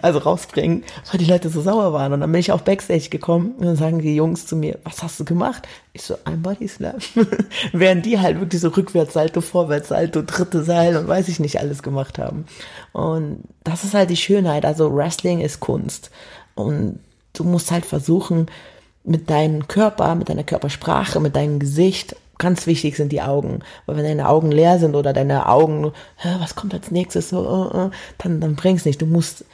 [0.00, 2.14] also rausbringen, weil die Leute so sauer waren.
[2.14, 5.02] Und dann bin ich auch Backstage gekommen und dann sagen die Jungs zu mir, was
[5.02, 5.68] hast du gemacht?
[5.92, 6.96] Ich so, ein Body Slam.
[7.72, 12.18] Während die halt wirklich so Rückwärtssalto, Vorwärtssalto, dritte Seil und weiß ich nicht alles gemacht
[12.18, 12.46] haben.
[12.92, 14.64] Und das ist halt die Schönheit.
[14.64, 16.10] Also Wrestling ist Kunst.
[16.54, 17.00] Und
[17.34, 18.46] du musst halt versuchen,
[19.04, 22.16] mit deinem Körper, mit deiner Körpersprache, mit deinem Gesicht.
[22.38, 23.60] Ganz wichtig sind die Augen.
[23.86, 25.92] Weil wenn deine Augen leer sind oder deine Augen,
[26.40, 29.00] was kommt als nächstes, so, uh, uh, dann, dann bring's nicht.
[29.00, 29.44] Du musst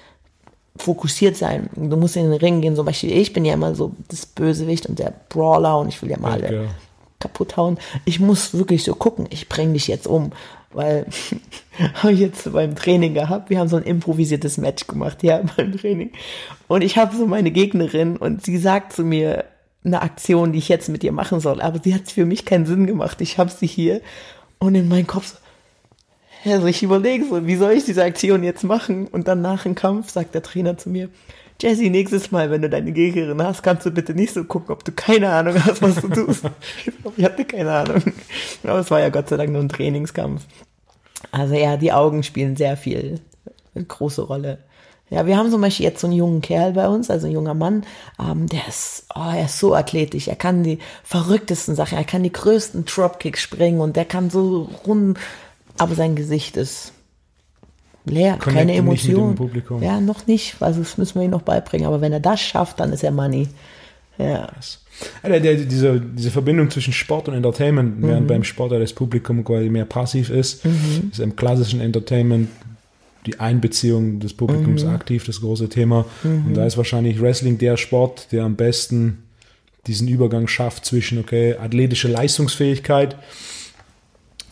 [0.76, 1.69] fokussiert sein.
[1.75, 2.76] Du musst in den Ring gehen.
[2.76, 6.11] Zum Beispiel, ich bin ja immer so das Bösewicht und der Brawler und ich will
[6.11, 6.68] ja mal alle
[7.18, 7.79] kaputt hauen.
[8.05, 10.33] Ich muss wirklich so gucken, ich bring dich jetzt um.
[10.72, 11.06] Weil
[11.94, 13.50] habe ich jetzt beim Training gehabt.
[13.50, 16.12] Wir haben so ein improvisiertes Match gemacht, ja, beim Training.
[16.68, 19.44] Und ich habe so meine Gegnerin und sie sagt zu mir
[19.83, 21.61] eine Aktion, die ich jetzt mit ihr machen soll.
[21.61, 23.20] Aber sie hat für mich keinen Sinn gemacht.
[23.20, 24.02] Ich habe sie hier
[24.59, 25.37] und in meinem Kopf so,
[26.44, 29.06] also ich überlege so, wie soll ich diese Aktion jetzt machen?
[29.09, 31.11] Und dann nach dem Kampf sagt der Trainer zu mir,
[31.61, 34.83] Jesse, nächstes Mal, wenn du deine Gegnerin hast, kannst du bitte nicht so gucken, ob
[34.83, 36.44] du keine Ahnung hast, was du tust.
[37.16, 38.03] ich hatte keine Ahnung.
[38.64, 40.42] Aber es war ja Gott sei Dank nur ein Trainingskampf.
[41.33, 43.20] Also ja, die Augen spielen sehr viel,
[43.75, 44.59] eine große Rolle.
[45.11, 47.55] Ja, wir haben zum Beispiel jetzt so einen jungen Kerl bei uns, also ein junger
[47.55, 47.85] Mann,
[48.18, 52.23] ähm, der ist, oh, er ist so athletisch, er kann die verrücktesten Sachen, er kann
[52.23, 55.18] die größten Dropkicks springen und der kann so rund,
[55.79, 56.92] aber sein Gesicht ist
[58.11, 59.37] leer, Connecten keine Emotion.
[59.81, 62.81] Ja, noch nicht, also das müssen wir ihm noch beibringen, aber wenn er das schafft,
[62.81, 63.49] dann ist er Money.
[64.18, 64.49] Ja.
[65.23, 68.09] Also diese, diese Verbindung zwischen Sport und Entertainment, mhm.
[68.09, 71.11] während beim Sport das Publikum quasi mehr passiv ist, mhm.
[71.11, 72.49] ist im klassischen Entertainment
[73.27, 74.90] die Einbeziehung des Publikums mhm.
[74.90, 76.07] aktiv das große Thema.
[76.23, 76.46] Mhm.
[76.46, 79.25] Und da ist wahrscheinlich Wrestling der Sport, der am besten
[79.87, 83.16] diesen Übergang schafft zwischen, okay, athletische Leistungsfähigkeit,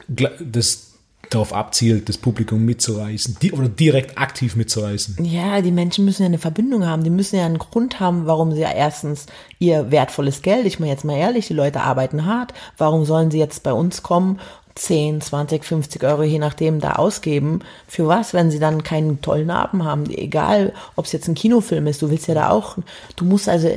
[0.08, 0.87] das
[1.30, 5.24] darauf abzielt, das Publikum mitzureißen die, oder direkt aktiv mitzureißen.
[5.24, 7.04] Ja, die Menschen müssen ja eine Verbindung haben.
[7.04, 9.26] Die müssen ja einen Grund haben, warum sie ja erstens
[9.58, 12.54] ihr wertvolles Geld, ich meine jetzt mal ehrlich, die Leute arbeiten hart.
[12.76, 14.40] Warum sollen sie jetzt bei uns kommen
[14.78, 17.60] 10, 20, 50 Euro, je nachdem, da ausgeben.
[17.86, 20.08] Für was, wenn sie dann keinen tollen Abend haben?
[20.08, 22.76] Egal, ob es jetzt ein Kinofilm ist, du willst ja da auch,
[23.16, 23.76] du musst also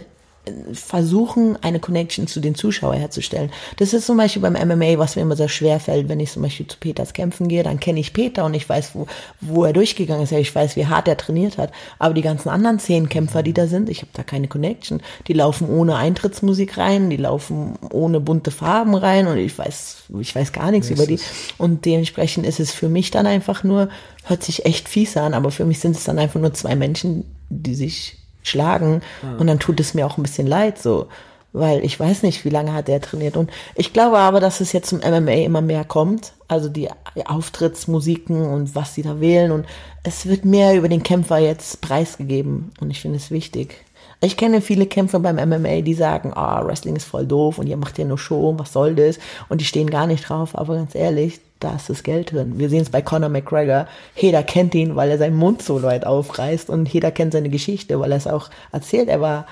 [0.73, 3.51] versuchen, eine Connection zu den Zuschauern herzustellen.
[3.77, 6.41] Das ist zum Beispiel beim MMA, was mir immer sehr schwer fällt, wenn ich zum
[6.41, 9.05] Beispiel zu Peters kämpfen gehe, dann kenne ich Peter und ich weiß, wo,
[9.39, 10.31] wo er durchgegangen ist.
[10.31, 11.71] Ich weiß, wie hart er trainiert hat.
[11.99, 15.01] Aber die ganzen anderen zehn Kämpfer, die da sind, ich habe da keine Connection.
[15.27, 20.35] Die laufen ohne Eintrittsmusik rein, die laufen ohne bunte Farben rein und ich weiß, ich
[20.35, 21.19] weiß gar nichts über die.
[21.59, 23.89] Und dementsprechend ist es für mich dann einfach nur,
[24.23, 27.25] hört sich echt fies an, aber für mich sind es dann einfach nur zwei Menschen,
[27.49, 29.01] die sich schlagen.
[29.23, 29.35] Ja.
[29.37, 31.07] Und dann tut es mir auch ein bisschen leid, so.
[31.53, 33.37] weil ich weiß nicht, wie lange hat er trainiert.
[33.37, 36.33] Und ich glaube aber, dass es jetzt zum MMA immer mehr kommt.
[36.47, 36.89] Also die
[37.25, 39.51] Auftrittsmusiken und was sie da wählen.
[39.51, 39.65] Und
[40.03, 42.71] es wird mehr über den Kämpfer jetzt preisgegeben.
[42.79, 43.83] Und ich finde es wichtig.
[44.23, 47.65] Ich kenne viele Kämpfer beim MMA, die sagen, ah, oh, Wrestling ist voll doof und
[47.65, 49.17] ihr macht ja nur Show, was soll das?
[49.49, 50.55] Und die stehen gar nicht drauf.
[50.55, 52.57] Aber ganz ehrlich, da ist das Geld drin.
[52.57, 53.87] Wir sehen es bei Conor McGregor.
[54.15, 57.99] Jeder kennt ihn, weil er seinen Mund so weit aufreißt und jeder kennt seine Geschichte,
[57.99, 59.07] weil er es auch erzählt.
[59.07, 59.45] Er war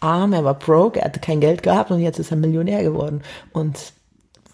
[0.00, 3.22] arm, er war broke, er hatte kein Geld gehabt und jetzt ist er Millionär geworden.
[3.52, 3.92] Und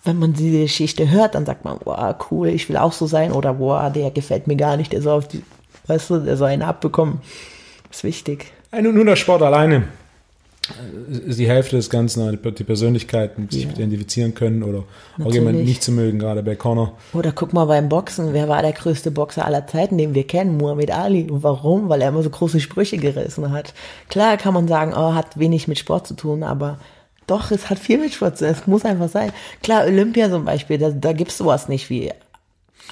[0.04, 3.32] wenn man diese Geschichte hört, dann sagt man, wow, cool, ich will auch so sein
[3.32, 5.42] oder wow, der gefällt mir gar nicht, der soll auf die,
[5.86, 7.20] weißt du, der soll einen abbekommen.
[7.90, 8.52] Ist wichtig.
[8.72, 9.84] Nur der Sport alleine
[11.09, 13.72] die Hälfte des Ganzen, die Persönlichkeiten, die sich ja.
[13.72, 14.85] identifizieren können oder
[15.16, 15.26] Natürlich.
[15.26, 16.96] auch jemanden nicht zu mögen, gerade bei Connor.
[17.12, 20.56] Oder guck mal beim Boxen, wer war der größte Boxer aller Zeiten, den wir kennen?
[20.56, 21.30] Muhammad Ali.
[21.30, 21.88] Und warum?
[21.88, 23.74] Weil er immer so große Sprüche gerissen hat.
[24.09, 26.78] Klar kann man sagen, oh, hat wenig mit Sport zu tun, aber
[27.26, 28.54] doch, es hat viel mit Sport zu tun.
[28.54, 29.33] Es muss einfach sein.
[29.62, 32.11] Klar, Olympia zum Beispiel, da, da gibt es sowas nicht wie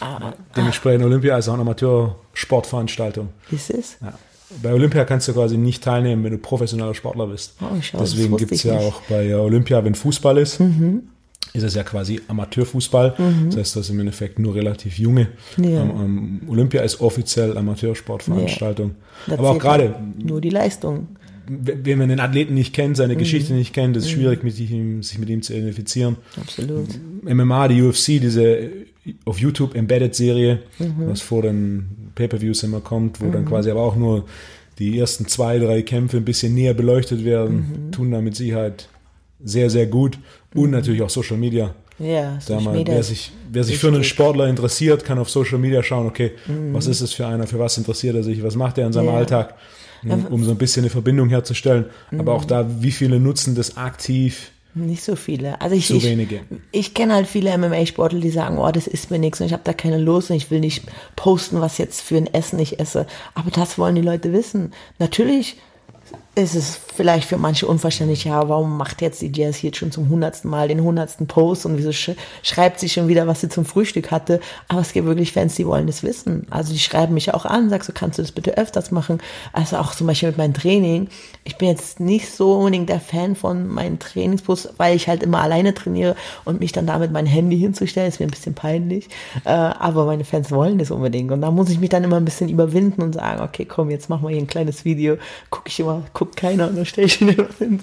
[0.01, 3.31] Ah, Dementsprechend Olympia ist auch eine Amateursportveranstaltung.
[3.51, 3.97] Ist es?
[4.01, 4.13] Ja.
[4.63, 7.55] Bei Olympia kannst du quasi nicht teilnehmen, wenn du professioneller Sportler bist.
[7.61, 8.85] Oh, schau, Deswegen gibt es ja nicht.
[8.85, 11.03] auch bei Olympia, wenn Fußball ist, mhm.
[11.53, 13.15] ist es ja quasi Amateurfußball.
[13.19, 13.47] Mhm.
[13.47, 15.29] Das heißt, das ist im Endeffekt nur relativ junge.
[15.59, 15.83] Ja.
[15.83, 18.95] Um, um, Olympia ist offiziell Amateursportveranstaltung.
[19.27, 19.35] Ja.
[19.35, 19.95] Aber auch gerade.
[20.17, 21.09] Nur die Leistung.
[21.51, 23.19] Wenn man den Athleten nicht kennt, seine mhm.
[23.19, 24.17] Geschichte nicht kennt, ist es mhm.
[24.17, 26.17] schwierig, mit ihm, sich mit ihm zu identifizieren.
[26.39, 26.89] Absolut.
[27.23, 28.71] MMA, die UFC, diese
[29.25, 30.95] auf YouTube Embedded-Serie, mhm.
[30.99, 33.33] was vor den Pay-Per-Views immer kommt, wo mhm.
[33.33, 34.25] dann quasi aber auch nur
[34.79, 37.93] die ersten zwei, drei Kämpfe ein bisschen näher beleuchtet werden, mhm.
[37.93, 38.89] tun da mit Sicherheit
[39.43, 40.19] sehr, sehr gut.
[40.55, 40.71] Und mhm.
[40.71, 41.75] natürlich auch Social Media.
[41.99, 42.95] Ja, Social mal, Media.
[42.95, 46.73] Wer sich, wer sich für einen Sportler interessiert, kann auf Social Media schauen, okay, mhm.
[46.73, 49.07] was ist es für einer, für was interessiert er sich, was macht er in seinem
[49.07, 49.15] ja.
[49.15, 49.55] Alltag,
[50.05, 51.87] um, um, so ein bisschen eine Verbindung herzustellen.
[52.17, 54.53] Aber auch da, wie viele nutzen das aktiv?
[54.87, 55.61] Nicht so viele.
[55.61, 56.41] Also ich, Zu wenige.
[56.71, 59.53] Ich, ich kenne halt viele MMA-Sportler, die sagen, oh, das ist mir nichts und ich
[59.53, 60.85] habe da keine Lust und ich will nicht
[61.17, 63.07] posten, was jetzt für ein Essen ich esse.
[63.35, 64.73] Aber das wollen die Leute wissen.
[64.99, 65.57] Natürlich
[66.39, 70.09] ist es vielleicht für manche unverständlich, ja, warum macht jetzt die Jazz jetzt schon zum
[70.09, 73.65] hundertsten Mal den hundertsten Post und wieso sch schreibt sie schon wieder, was sie zum
[73.65, 74.41] Frühstück hatte.
[74.69, 76.47] Aber es gibt wirklich Fans, die wollen das wissen.
[76.51, 79.19] Also die schreiben mich auch an, sagst du, kannst du das bitte öfters machen?
[79.53, 81.09] Also auch zum Beispiel mit meinem Training.
[81.45, 85.41] Ich bin jetzt nicht so unbedingt der Fan von meinen Trainingsposts, weil ich halt immer
[85.41, 89.09] alleine trainiere und mich dann damit mein Handy hinzustellen, ist mir ein bisschen peinlich.
[89.45, 91.33] Äh, aber meine Fans wollen das unbedingt.
[91.33, 94.09] Und da muss ich mich dann immer ein bisschen überwinden und sagen, okay, komm, jetzt
[94.09, 95.17] machen wir hier ein kleines Video.
[95.51, 97.81] Guck ich immer, guck keiner und dann stelle ich immer hin.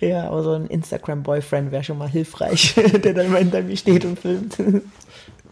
[0.00, 2.74] Ja, aber so ein Instagram-Boyfriend wäre schon mal hilfreich,
[3.04, 4.56] der dann immer hinter mir steht und filmt.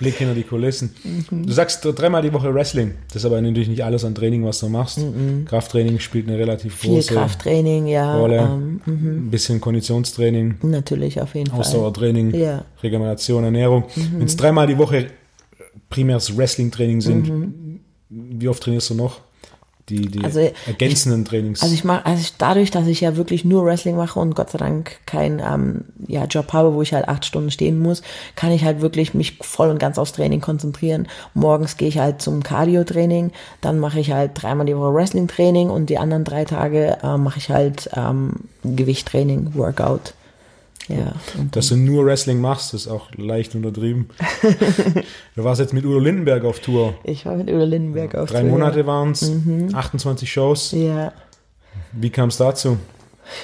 [0.01, 0.95] Blick hinter die Kulissen.
[1.05, 1.47] Mhm.
[1.47, 2.95] Du sagst dreimal die Woche Wrestling.
[3.09, 4.99] Das ist aber natürlich nicht alles an Training, was du machst.
[4.99, 5.45] Mhm.
[5.45, 8.17] Krafttraining spielt eine relativ Viel große Krafttraining, ja.
[8.17, 8.39] Rolle.
[8.39, 9.27] Ähm, mhm.
[9.27, 10.57] Ein bisschen Konditionstraining.
[10.63, 12.41] Natürlich, auf jeden Ausdauertraining, Fall.
[12.41, 12.65] Ja.
[12.83, 13.85] Regeneration, Ernährung.
[13.95, 14.21] Mhm.
[14.21, 15.09] Wenn es dreimal die Woche
[15.91, 17.81] primäres Wrestling-Training sind, mhm.
[18.09, 19.21] wie oft trainierst du noch?
[19.91, 21.63] Die, die also, ergänzenden Trainings?
[21.63, 24.51] Also ich mache, also ich, dadurch, dass ich ja wirklich nur Wrestling mache und Gott
[24.51, 28.03] sei Dank keinen ähm, ja, Job habe, wo ich halt acht Stunden stehen muss,
[28.37, 31.09] kann ich halt wirklich mich voll und ganz aufs Training konzentrieren.
[31.35, 35.91] Morgens gehe ich halt zum Cardio-Training, dann mache ich halt dreimal die Woche Wrestling-Training und
[35.91, 40.15] die anderen drei Tage äh, mache ich halt ähm, Gewichttraining, Workout.
[40.89, 41.15] Ja,
[41.53, 44.09] Dass du nur Wrestling machst, ist auch leicht untertrieben.
[45.37, 46.95] du warst jetzt mit Udo Lindenberg auf Tour.
[47.05, 48.49] Ich war mit Udo Lindenberg auf Drei Tour.
[48.49, 49.75] Drei Monate waren es, mhm.
[49.75, 50.73] 28 Shows.
[50.73, 51.13] Ja.
[51.93, 52.79] Wie kam es dazu?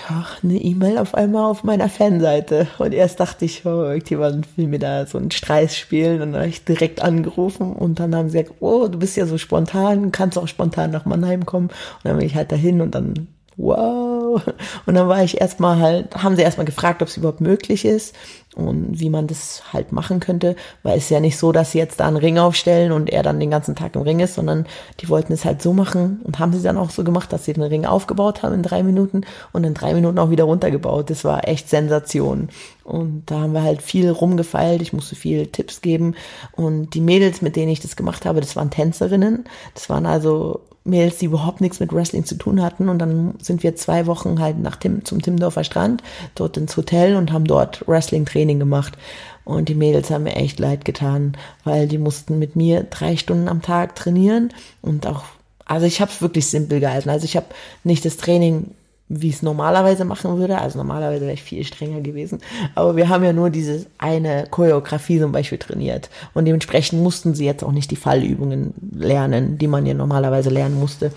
[0.08, 2.66] Ja, eine E-Mail auf einmal auf meiner Fanseite.
[2.78, 6.22] Und erst dachte ich, oh, irgendjemand will mir da so einen Streich spielen.
[6.22, 9.26] Und dann habe ich direkt angerufen und dann haben sie gesagt, oh, du bist ja
[9.26, 11.68] so spontan, kannst auch spontan nach Mannheim kommen.
[11.68, 14.42] Und dann bin ich halt dahin und dann wow.
[14.86, 18.14] Und dann war ich erstmal halt, haben sie erstmal gefragt, ob es überhaupt möglich ist
[18.56, 22.00] und wie man das halt machen könnte, weil es ja nicht so, dass sie jetzt
[22.00, 24.66] da einen Ring aufstellen und er dann den ganzen Tag im Ring ist, sondern
[25.00, 27.52] die wollten es halt so machen und haben sie dann auch so gemacht, dass sie
[27.52, 31.10] den Ring aufgebaut haben in drei Minuten und in drei Minuten auch wieder runtergebaut.
[31.10, 32.48] Das war echt Sensation.
[32.82, 34.80] Und da haben wir halt viel rumgefeilt.
[34.80, 36.14] Ich musste viel Tipps geben.
[36.52, 39.44] Und die Mädels, mit denen ich das gemacht habe, das waren Tänzerinnen.
[39.74, 42.88] Das waren also Mädels, die überhaupt nichts mit Wrestling zu tun hatten.
[42.88, 46.02] Und dann sind wir zwei Wochen halt nach Tim, zum Timdorfer Strand,
[46.34, 48.96] dort ins Hotel und haben dort Wrestling-Training gemacht.
[49.44, 53.48] Und die Mädels haben mir echt leid getan, weil die mussten mit mir drei Stunden
[53.48, 55.24] am Tag trainieren und auch,
[55.64, 57.10] also ich habe es wirklich simpel gehalten.
[57.10, 57.46] Also ich habe
[57.84, 58.72] nicht das Training
[59.08, 60.58] wie es normalerweise machen würde.
[60.58, 62.40] Also normalerweise wäre ich viel strenger gewesen.
[62.74, 66.10] Aber wir haben ja nur diese eine Choreografie zum Beispiel trainiert.
[66.34, 70.78] Und dementsprechend mussten sie jetzt auch nicht die Fallübungen lernen, die man ja normalerweise lernen
[70.78, 71.12] musste.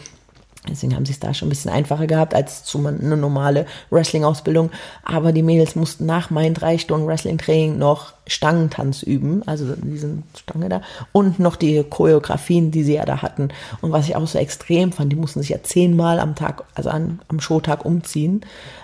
[0.69, 4.71] Deswegen haben sie es da schon ein bisschen einfacher gehabt als zu eine normale Wrestling-Ausbildung.
[5.03, 10.69] Aber die Mädels mussten nach meinen drei Stunden Wrestling-Training noch Stangentanz üben, also diesen Stange
[10.69, 13.49] da, und noch die Choreografien, die sie ja da hatten.
[13.81, 16.89] Und was ich auch so extrem fand, die mussten sich ja zehnmal am Tag, also
[16.89, 18.41] an, am Showtag umziehen.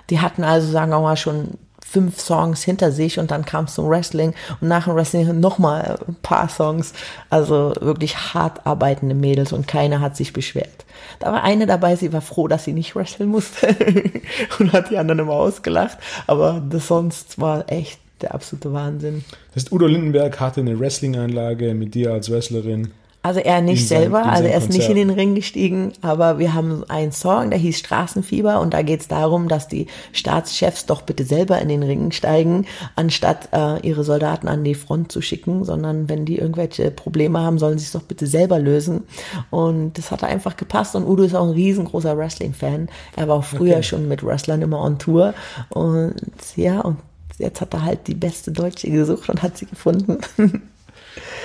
[0.10, 1.58] Die hatten also, sagen wir mal, schon
[1.96, 5.98] fünf Songs hinter sich und dann kam es zum Wrestling und nach dem Wrestling nochmal
[6.06, 6.92] ein paar Songs.
[7.30, 10.84] Also wirklich hart arbeitende Mädels und keiner hat sich beschwert.
[11.20, 13.74] Da war eine dabei, sie war froh, dass sie nicht wresteln musste
[14.60, 15.98] und hat die anderen immer ausgelacht.
[16.28, 19.24] Aber das sonst war echt der absolute Wahnsinn.
[19.54, 22.92] Das heißt, Udo Lindenberg hatte eine Wrestling-Einlage mit dir als Wrestlerin.
[23.26, 24.78] Also er nicht sein, selber, also er ist Konzert.
[24.78, 28.84] nicht in den Ring gestiegen, aber wir haben einen Song, der hieß Straßenfieber und da
[28.84, 33.80] geht es darum, dass die Staatschefs doch bitte selber in den Ring steigen, anstatt äh,
[33.80, 37.86] ihre Soldaten an die Front zu schicken, sondern wenn die irgendwelche Probleme haben, sollen sie
[37.86, 39.06] es doch bitte selber lösen.
[39.50, 42.90] Und das hat einfach gepasst und Udo ist auch ein riesengroßer Wrestling-Fan.
[43.16, 43.84] Er war auch früher okay.
[43.84, 45.34] schon mit Wrestlern immer on Tour
[45.70, 46.14] und
[46.56, 47.00] ja, und
[47.40, 50.20] jetzt hat er halt die beste Deutsche gesucht und hat sie gefunden.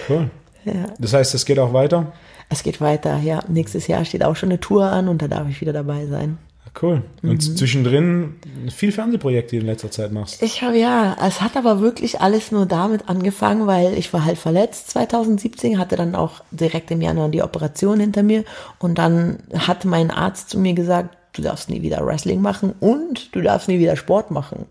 [0.08, 0.30] Cool.
[0.64, 0.86] Ja.
[0.98, 2.12] Das heißt, es geht auch weiter?
[2.48, 3.42] Es geht weiter, ja.
[3.48, 6.38] Nächstes Jahr steht auch schon eine Tour an und da darf ich wieder dabei sein.
[6.80, 7.02] Cool.
[7.22, 7.56] Und mhm.
[7.56, 8.34] zwischendrin
[8.70, 10.42] viel Fernsehprojekte, die du in letzter Zeit machst.
[10.42, 14.38] Ich habe ja, es hat aber wirklich alles nur damit angefangen, weil ich war halt
[14.38, 18.44] verletzt 2017, hatte dann auch direkt im Januar die Operation hinter mir
[18.78, 23.34] und dann hat mein Arzt zu mir gesagt, du darfst nie wieder Wrestling machen und
[23.34, 24.66] du darfst nie wieder Sport machen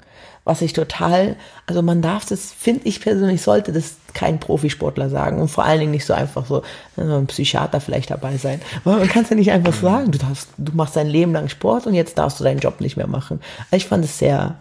[0.50, 1.36] was ich total,
[1.68, 5.80] also man darf das, finde ich persönlich, sollte das kein Profisportler sagen und vor allen
[5.80, 6.64] Dingen nicht so einfach so
[6.98, 8.60] ein Psychiater vielleicht dabei sein.
[8.84, 11.50] Weil man kann es ja nicht einfach sagen, du darfst, du machst dein Leben lang
[11.50, 13.42] Sport und jetzt darfst du deinen Job nicht mehr machen.
[13.70, 14.56] Also ich fand es sehr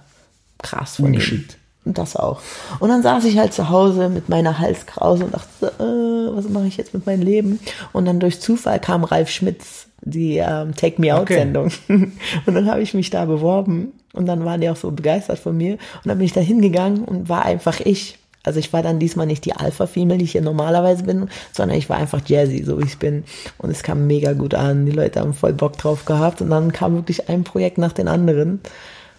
[0.59, 1.47] krass von ihm.
[1.87, 2.43] Und das auch.
[2.81, 6.67] Und dann saß ich halt zu Hause mit meiner Halskrause und dachte, äh, was mache
[6.67, 7.61] ich jetzt mit meinem Leben?
[7.95, 11.67] Und dann durch Zufall kam Ralf Schmitz, die ähm, Take Me Out Sendung.
[11.67, 12.13] Okay.
[12.47, 15.57] Und dann habe ich mich da beworben und dann waren die auch so begeistert von
[15.57, 15.75] mir.
[15.75, 18.19] Und dann bin ich da hingegangen und war einfach ich.
[18.43, 21.89] Also ich war dann diesmal nicht die Alpha-Female, die ich hier normalerweise bin, sondern ich
[21.89, 23.25] war einfach Jazzy, so wie ich bin.
[23.59, 24.87] Und es kam mega gut an.
[24.87, 26.41] Die Leute haben voll Bock drauf gehabt.
[26.41, 28.61] Und dann kam wirklich ein Projekt nach den anderen.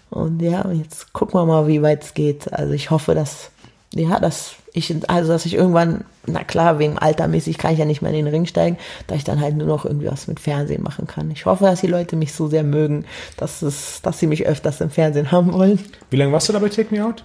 [0.10, 2.52] Und ja, jetzt gucken wir mal, wie weit es geht.
[2.52, 3.52] Also ich hoffe, dass,
[3.94, 8.02] ja, dass ich, also dass ich irgendwann, na klar, wegen altermäßig kann ich ja nicht
[8.02, 8.78] mehr in den Ring steigen,
[9.08, 11.32] da ich dann halt nur noch irgendwie was mit Fernsehen machen kann.
[11.32, 13.06] Ich hoffe, dass die Leute mich so sehr mögen,
[13.38, 15.80] dass es, dass sie mich öfters im Fernsehen haben wollen.
[16.10, 17.24] Wie lange warst du dabei Take Me Out?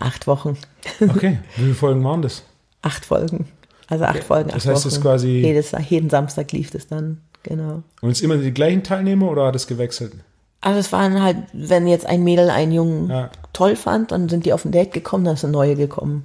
[0.00, 0.56] Acht Wochen.
[1.00, 1.38] Okay.
[1.56, 2.42] Wie viele Folgen waren das?
[2.82, 3.46] Acht Folgen.
[3.88, 4.24] Also acht okay.
[4.24, 4.50] Folgen.
[4.50, 5.28] Acht das heißt, es quasi.
[5.28, 7.82] Jedes, jeden Samstag lief das dann, genau.
[8.00, 10.12] Und es immer die gleichen Teilnehmer oder hat es gewechselt?
[10.60, 13.30] Also es waren halt, wenn jetzt ein Mädel einen Jungen ja.
[13.52, 16.24] toll fand, dann sind die auf ein Date gekommen, dann ist eine neue gekommen.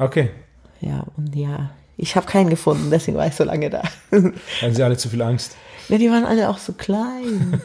[0.00, 0.30] Okay.
[0.80, 3.82] Ja, und ja, ich habe keinen gefunden, deswegen war ich so lange da.
[4.10, 5.56] Hatten sie alle zu viel Angst?
[5.90, 7.60] Ja, die waren alle auch so klein.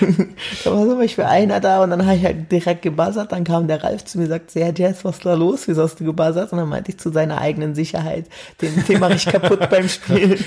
[0.64, 3.32] da war zum Beispiel einer da und dann habe ich halt direkt gebuzzert.
[3.32, 5.66] Dann kam der Ralf zu mir und sagte, ja Jess, was ist da los?
[5.66, 6.52] Wieso hast du gebuzzert?
[6.52, 8.26] Und dann meinte ich zu seiner eigenen Sicherheit,
[8.62, 10.38] den, den mache ich kaputt beim Spielen.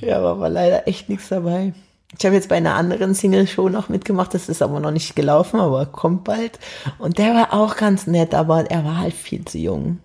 [0.00, 1.72] ja, aber war leider echt nichts dabei.
[2.18, 5.60] Ich habe jetzt bei einer anderen Single-Show noch mitgemacht, das ist aber noch nicht gelaufen,
[5.60, 6.58] aber kommt bald.
[6.98, 9.98] Und der war auch ganz nett, aber er war halt viel zu jung.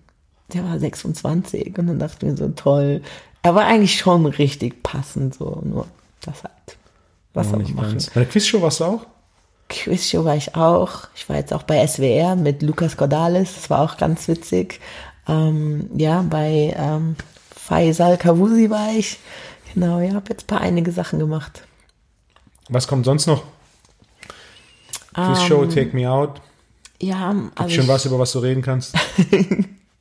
[0.52, 3.02] Der war 26 und dann dachte ich mir so, toll.
[3.42, 5.86] Er war eigentlich schon richtig passend, so, nur
[6.20, 6.78] das halt.
[7.32, 7.98] Was soll man machen?
[8.12, 9.06] Bei der Quizshow warst du auch?
[9.68, 11.06] Quizshow war ich auch.
[11.14, 14.80] Ich war jetzt auch bei SWR mit Lucas Gordales, das war auch ganz witzig.
[15.28, 17.14] Ähm, ja, bei ähm,
[17.54, 19.18] Faisal Kavusi war ich.
[19.72, 21.62] Genau, ja, habe jetzt ein paar einige Sachen gemacht.
[22.70, 23.42] Was kommt sonst noch?
[25.12, 26.40] Quiz Show, um, ähm, Take Me Out.
[27.02, 28.94] Ja, also schon was, über was du reden kannst?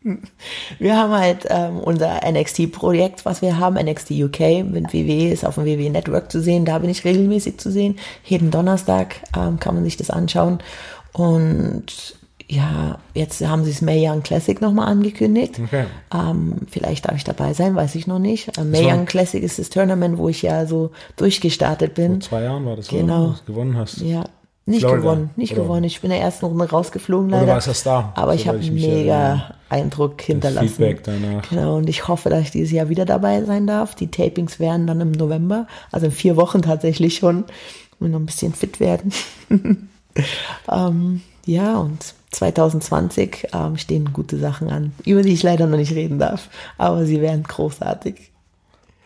[0.80, 5.56] wir haben halt ähm, unser NXT-Projekt, was wir haben, NXT UK mit WWE, ist auf
[5.56, 6.66] dem WWE Network zu sehen.
[6.66, 7.98] Da bin ich regelmäßig zu sehen.
[8.24, 10.60] Jeden Donnerstag ähm, kann man sich das anschauen.
[11.12, 12.19] Und
[12.52, 15.60] ja, jetzt haben sie es May Young Classic nochmal angekündigt.
[15.64, 15.86] Okay.
[16.12, 18.58] Ähm, vielleicht darf ich dabei sein, weiß ich noch nicht.
[18.58, 22.22] Ähm, May Young Classic ist das Tournament, wo ich ja so durchgestartet bin.
[22.22, 23.30] Vor zwei Jahren war das, genau.
[23.30, 24.02] wo du gewonnen hast.
[24.02, 24.26] Ja,
[24.66, 25.02] nicht Florida.
[25.02, 25.62] gewonnen, nicht Oder?
[25.62, 25.84] gewonnen.
[25.84, 27.44] Ich bin in der ersten Runde rausgeflogen leider.
[27.44, 28.14] Oder war es das da?
[28.16, 29.56] Aber so ich habe mega erinnere.
[29.70, 30.68] Eindruck hinterlassen.
[30.68, 31.50] Das Feedback danach.
[31.50, 33.94] Genau, und ich hoffe, dass ich dieses Jahr wieder dabei sein darf.
[33.94, 37.46] Die Tapings werden dann im November, also in vier Wochen tatsächlich schon.
[38.00, 39.12] Und noch ein bisschen fit werden.
[40.72, 45.94] ähm, ja, und 2020 ähm, stehen gute Sachen an, über die ich leider noch nicht
[45.94, 48.32] reden darf, aber sie werden großartig.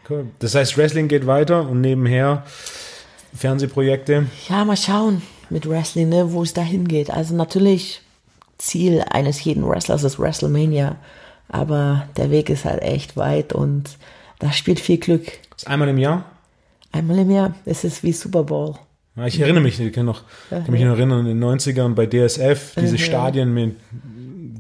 [0.09, 0.27] Cool.
[0.39, 2.43] Das heißt, Wrestling geht weiter und nebenher
[3.33, 4.27] Fernsehprojekte?
[4.49, 7.09] Ja, mal schauen mit Wrestling, ne, wo es dahin geht.
[7.09, 8.01] Also natürlich
[8.57, 10.97] Ziel eines jeden Wrestlers ist WrestleMania,
[11.49, 13.97] aber der Weg ist halt echt weit und
[14.39, 15.39] da spielt viel Glück.
[15.55, 16.25] Ist einmal im Jahr?
[16.91, 17.55] Einmal im Jahr.
[17.65, 18.75] Es ist wie Super Bowl.
[19.15, 22.07] Ja, ich erinnere mich, ich kann, noch, kann mich noch erinnern, in den 90ern bei
[22.07, 23.75] DSF, diese Stadien mit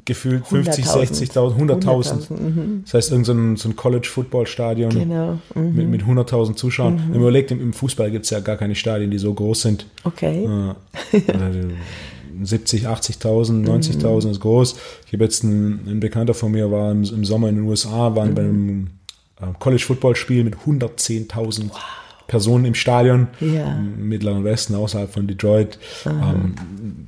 [0.05, 1.33] gefühlt 50, 100.000.
[1.33, 2.27] 60.000, 100.000.
[2.29, 2.81] 100.000, mhm.
[2.83, 5.39] Das heißt, irgendein so ein, College-Football-Stadion Genau.
[5.55, 5.75] Mhm.
[5.75, 6.97] mit, mit 100.000 Zuschauern.
[6.97, 9.61] Wenn man überlegt, im, im Fußball gibt es ja gar keine Stadien, die so groß
[9.61, 9.85] sind.
[10.03, 10.45] Okay.
[10.45, 11.59] Äh, also
[12.41, 14.75] 70, 80.000, 90.000 ist groß.
[15.07, 18.15] Ich habe jetzt einen, ein Bekannter von mir war im, im Sommer in den USA,
[18.15, 18.87] waren bei einem
[19.39, 21.71] äh, College-Football-Spiel mit 110.000
[22.27, 23.73] Personen im Stadion Ja.
[23.75, 25.77] im Mittleren Westen, außerhalb von Detroit.
[26.05, 26.55] Ähm,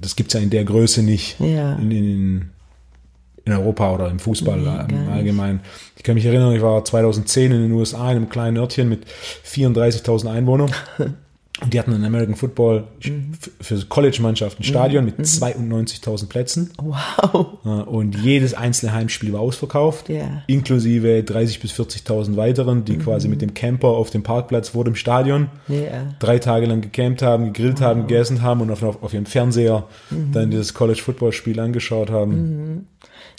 [0.01, 1.75] das gibt es ja in der Größe nicht Ja.
[1.75, 2.49] in, in,
[3.45, 5.11] in Europa oder im Fußball Nee, im nicht.
[5.11, 5.59] Allgemeinen.
[5.95, 9.05] Ich kann mich erinnern, ich war 2010 in den USA in einem kleinen Örtchen mit
[9.45, 10.71] 34.000 Einwohnern.
[11.61, 13.31] Und die hatten einen American Football Mhm.
[13.61, 16.71] für College-Mannschaften ein Stadion mit 92.000 Plätzen.
[16.81, 17.47] Wow.
[17.63, 20.43] Äh, Und jedes einzelne Heimspiel war ausverkauft, Ja.
[20.47, 24.95] inklusive 30.000 bis 40.000 weiteren, die quasi mit dem Camper auf dem Parkplatz vor dem
[24.95, 26.13] Stadion Ja.
[26.19, 29.85] drei Tage lang gecampt haben, gegrillt haben, gegessen haben und auf, auf, auf ihrem Fernseher
[30.33, 32.87] dann dieses College-Football-Spiel angeschaut haben.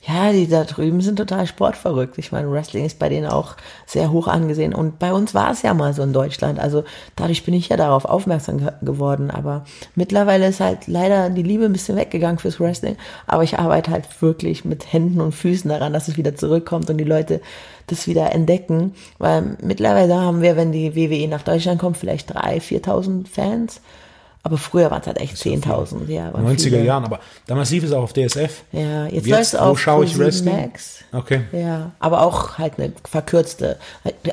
[0.09, 2.17] Ja, die da drüben sind total sportverrückt.
[2.19, 4.73] Ich meine, Wrestling ist bei denen auch sehr hoch angesehen.
[4.73, 6.61] Und bei uns war es ja mal so in Deutschland.
[6.61, 6.85] Also
[7.17, 9.33] dadurch bin ich ja darauf aufmerksam ge geworden.
[9.33, 9.65] Aber
[9.97, 12.97] mittlerweile ist halt leider die Liebe ein bisschen weggegangen fürs Wrestling.
[13.27, 16.99] Aber ich arbeite halt wirklich mit Händen und Füßen daran, dass es wieder zurückkommt und
[16.99, 17.41] die Leute
[17.89, 18.95] das wieder entdecken.
[19.19, 23.81] Weil mittlerweile haben wir, wenn die WWE nach Deutschland kommt, vielleicht 3.000, 4.000 Fans.
[24.47, 26.07] Aber früher waren es halt echt 10.000.
[26.07, 26.85] Ja, waren 90er viele.
[26.85, 28.63] Jahren, aber damals lief es auch auf DSF.
[28.71, 30.55] Ja, jetzt, Jetzt, läuft es auf schaue ich Wrestling?
[30.55, 31.01] Max.
[31.11, 31.41] Okay.
[31.51, 33.77] Ja, aber auch halt eine verkürzte.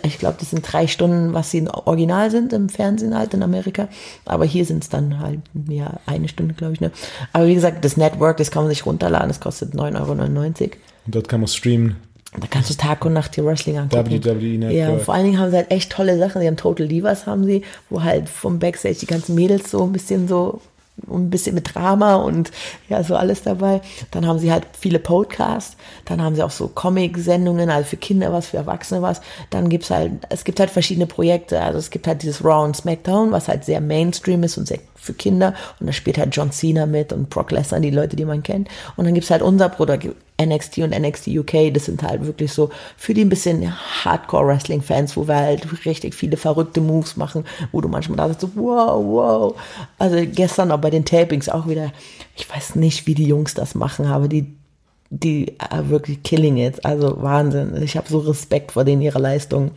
[0.04, 3.42] Ich glaube, das sind drei Stunden, was sie im Original sind im Fernsehen halt in
[3.42, 3.88] Amerika.
[4.26, 6.80] Aber hier sind es dann halt ja eine Stunde, glaube ich.
[6.80, 6.92] Ne?
[7.32, 9.30] Aber wie gesagt, das Network, das kann man sich runterladen.
[9.30, 10.12] Das kostet 9,99 Euro.
[10.12, 11.96] Und dort kann man streamen.
[12.40, 14.24] Da kannst du Tag und Nacht die Wrestling angucken.
[14.24, 14.74] WWE Network.
[14.74, 16.42] Ja, und vor allen Dingen haben sie halt echt tolle Sachen.
[16.42, 19.92] Die haben Total Divas, haben sie, wo halt vom Backstage die ganzen Mädels so ein
[19.92, 20.62] bisschen so
[21.10, 22.52] ein bisschen mit Drama und
[22.88, 23.82] ja, so alles dabei.
[24.12, 28.32] Dann haben sie halt viele Podcasts, dann haben sie auch so Comic-Sendungen, also für Kinder
[28.32, 29.22] was, für Erwachsene was.
[29.50, 31.62] Dann gibt's halt, es gibt halt verschiedene Projekte.
[31.62, 34.80] Also es gibt halt dieses Raw und SmackDown, was halt sehr Mainstream ist und sehr
[35.04, 35.54] für Kinder.
[35.80, 38.70] Und da spielt halt John Cena mit und Brock Lesnar, die Leute, die man kennt.
[38.96, 40.08] Und dann gibt's halt unser Produkt,
[40.42, 43.72] NXT und NXT UK, das sind halt wirklich so für die ein bisschen
[44.04, 48.50] Hardcore-Wrestling-Fans, wo wir halt richtig viele verrückte Moves machen, wo du manchmal da sitzt, so,
[48.56, 49.56] wow, wow.
[50.00, 51.92] Also gestern auch bei den Tapings auch wieder,
[52.36, 54.54] ich weiß nicht, wie die Jungs das machen, aber die,
[55.14, 56.84] die are wirklich killing it.
[56.86, 57.82] Also Wahnsinn.
[57.84, 59.72] Ich habe so Respekt vor denen, ihrer Leistung.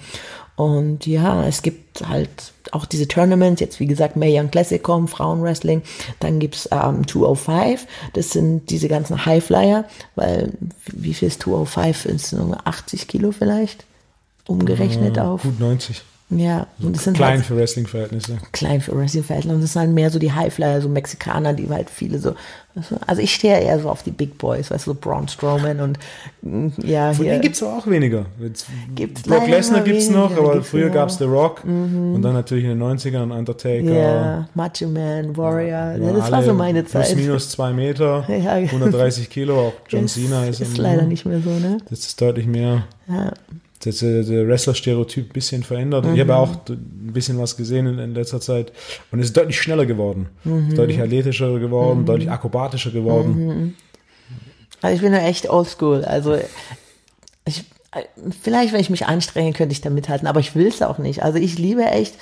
[0.57, 5.07] Und ja, es gibt halt auch diese Tournaments, jetzt wie gesagt, May Young Classic kommen,
[5.07, 5.83] Frauenwrestling.
[6.19, 10.53] Dann gibt's ähm, 205, das sind diese ganzen Highflyer, weil
[10.87, 12.07] wie viel ist 205?
[12.07, 13.85] Ist es nur 80 Kilo vielleicht?
[14.47, 15.43] Umgerechnet auf.
[15.43, 16.03] Gut 90.
[16.29, 18.39] Ja, und das sind Klein halt für Wrestling-Verhältnisse.
[18.51, 19.55] klein für Wrestling-Verhältnisse.
[19.55, 22.35] Und das sind halt mehr so die Highflyer, so Mexikaner, die halt viele so.
[23.07, 25.99] Also ich stehe eher so auf die Big Boys, weißt du, so Braun Strowman und
[26.43, 27.33] mm, ja, Von hier.
[27.35, 28.27] denen gibt es auch weniger.
[28.41, 32.33] Jetzt, Gibt's Brock Lesnar gibt es noch, aber früher gab es The Rock und dann
[32.35, 33.85] natürlich in den 90ern Undertaker.
[33.85, 35.95] ja, Macho Man, Warrior.
[35.97, 37.17] Ja, das war so meine Plus Zeit.
[37.17, 38.55] minus zwei Meter, Ja.
[38.55, 41.79] 130 Kilo, auch John Cena ist, ist leider nicht mehr so, ne?
[41.89, 42.83] Das ist deutlich mehr.
[43.09, 43.33] Ja.
[43.81, 46.05] Das äh, der Wrestler-Stereotyp ein bisschen verändert.
[46.07, 46.31] Ich habe Mhm.
[46.31, 48.73] auch ein bisschen was gesehen in, in letzter Zeit
[49.13, 50.29] und es ist deutlich schneller geworden.
[50.45, 50.75] Mhm.
[50.75, 53.75] Deutlich athletischer geworden, deutlich akrobatischer geworden.
[54.83, 56.05] Also ich bin ja echt oldschool.
[56.05, 56.37] Also
[57.45, 57.65] ich,
[58.43, 61.23] vielleicht, wenn ich mich anstrengen, könnte ich da mithalten, aber ich will es auch nicht.
[61.23, 62.15] Also ich liebe echt,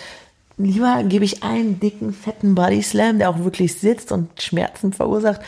[0.56, 5.40] lieber gebe ich einen dicken, fetten Body Slam, der auch wirklich sitzt und Schmerzen verursacht,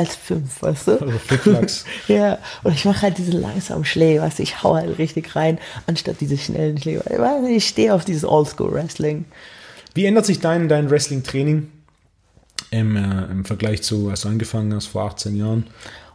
[0.00, 0.92] als fünf, weißt du?
[0.92, 1.84] Also Flickflacks.
[2.08, 5.58] ja, und ich mache halt diese langsamen Schläge, weißt du, ich hau halt richtig rein,
[5.86, 7.02] anstatt diese schnellen Schläge.
[7.50, 9.26] Ich stehe auf dieses Oldschool-Wrestling.
[9.94, 11.68] Wie ändert sich dein, dein Wrestling-Training
[12.70, 15.66] im, äh, im Vergleich zu, als du angefangen hast vor 18 Jahren?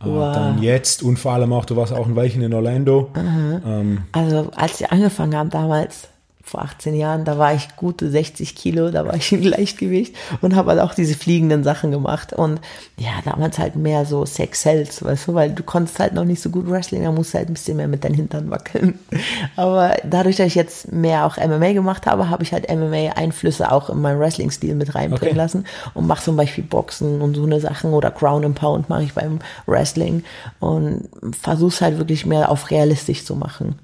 [0.01, 0.35] Äh, Wow.
[0.35, 3.11] Dann jetzt und vor allem auch, du warst auch ein Weilchen in Orlando.
[3.15, 6.09] Ähm, Also als ich angefangen habe damals,
[6.45, 10.55] vor 18 Jahren, da war ich gute 60 Kilo, da war ich im Gleichgewicht und
[10.55, 12.33] habe halt auch diese fliegenden Sachen gemacht.
[12.33, 12.61] Und
[12.97, 16.41] ja, damals halt mehr so Sex Sells, weißt du, weil du konntest halt noch nicht
[16.41, 18.99] so gut Wrestling, da musst du halt ein bisschen mehr mit deinen Hintern wackeln.
[19.55, 23.89] Aber dadurch, dass ich jetzt mehr auch MMA gemacht habe, habe ich halt MMA-Einflüsse auch
[23.89, 25.31] in meinen Wrestling-Stil mit reinbringen Okay.
[25.33, 29.03] lassen und mache zum Beispiel Boxen und so eine Sachen oder Crown and Pound mache
[29.03, 30.23] ich beim Wrestling
[30.59, 31.09] und
[31.41, 33.75] versuche halt wirklich mehr auf realistisch zu machen.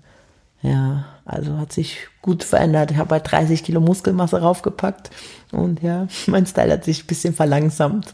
[0.63, 2.91] Ja, also hat sich gut verändert.
[2.91, 5.09] Ich habe halt 30 Kilo Muskelmasse raufgepackt
[5.51, 8.13] und ja, mein Style hat sich ein bisschen verlangsamt.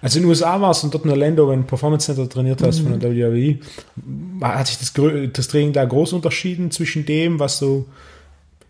[0.00, 2.80] Als du in den USA warst und dort in Orlando beim Performance Center trainiert hast
[2.80, 3.58] von der WWE,
[4.40, 4.92] hat sich das,
[5.32, 7.86] das Training da groß unterschieden zwischen dem, was du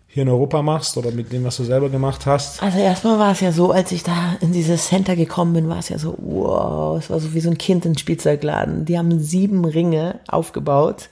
[0.08, 2.62] hier in Europa machst oder mit dem, was du selber gemacht hast?
[2.62, 5.78] Also erstmal war es ja so, als ich da in dieses Center gekommen bin, war
[5.78, 8.84] es ja so, wow, es war so wie so ein Kind in Spielzeugladen.
[8.84, 11.08] Die haben sieben Ringe aufgebaut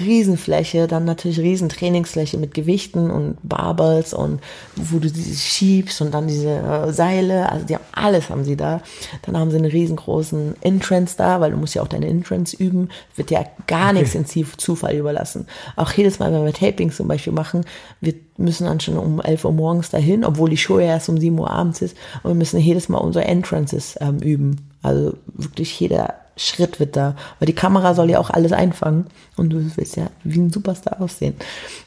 [0.00, 4.40] Riesenfläche, dann natürlich Riesentrainingsfläche mit Gewichten und Barbells und
[4.76, 8.56] wo du diese schiebst und dann diese äh, Seile, also die haben alles haben sie
[8.56, 8.82] da.
[9.22, 12.88] Dann haben sie einen riesengroßen Entrance da, weil du musst ja auch deine Entrance üben,
[13.16, 14.00] wird ja gar okay.
[14.00, 15.46] nichts in Zufall überlassen.
[15.76, 17.64] Auch jedes Mal, wenn wir Tapings zum Beispiel machen,
[18.00, 21.18] wir müssen dann schon um 11 Uhr morgens dahin, obwohl die Show ja erst um
[21.18, 24.56] 7 Uhr abends ist und wir müssen jedes Mal unsere Entrances ähm, üben.
[24.82, 29.06] Also wirklich jeder Schritt wird da, weil die Kamera soll ja auch alles einfangen
[29.36, 31.34] und du willst ja wie ein Superstar aussehen.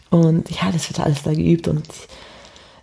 [0.09, 1.83] Und ja, das wird alles da geübt und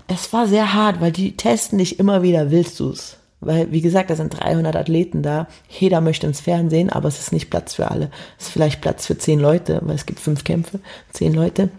[0.08, 3.16] es war sehr hart, weil die testen dich immer wieder, willst du es?
[3.40, 5.48] Weil, wie gesagt, da sind 300 Athleten da.
[5.68, 8.10] Jeder möchte ins Fernsehen, aber es ist nicht Platz für alle.
[8.38, 10.78] Es ist vielleicht Platz für zehn Leute, weil es gibt fünf Kämpfe,
[11.12, 11.70] zehn Leute.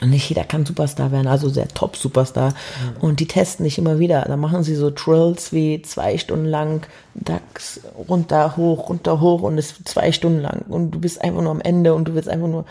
[0.00, 2.50] Und nicht jeder kann Superstar werden, also sehr Top-Superstar.
[2.50, 3.00] Mhm.
[3.00, 4.22] Und die testen nicht immer wieder.
[4.22, 6.84] Da machen sie so Drills wie zwei Stunden lang,
[7.14, 10.62] DAX runter, hoch, runter, hoch und es zwei Stunden lang.
[10.68, 12.64] Und du bist einfach nur am Ende und du willst einfach nur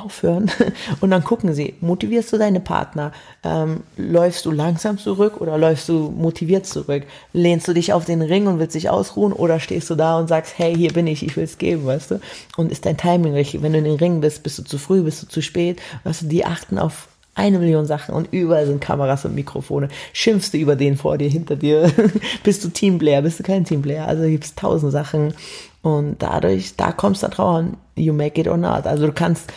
[0.00, 0.50] aufhören.
[1.00, 3.12] Und dann gucken sie, motivierst du deine Partner?
[3.42, 7.04] Ähm, läufst du langsam zurück oder läufst du motiviert zurück?
[7.32, 10.28] Lehnst du dich auf den Ring und willst dich ausruhen oder stehst du da und
[10.28, 12.20] sagst, hey, hier bin ich, ich will es geben, weißt du?
[12.56, 13.62] Und ist dein Timing richtig?
[13.62, 15.80] Wenn du in den Ring bist, bist du zu früh, bist du zu spät?
[16.04, 19.88] Weißt du, die achten auf eine Million Sachen und überall sind Kameras und Mikrofone.
[20.14, 21.92] Schimpfst du über den vor dir, hinter dir?
[22.42, 23.22] bist du Teamplayer?
[23.22, 24.08] Bist du kein Teamplayer?
[24.08, 25.34] Also gibt es tausend Sachen
[25.82, 28.86] und dadurch, da kommst du drauf an, you make it or not.
[28.86, 29.52] Also du kannst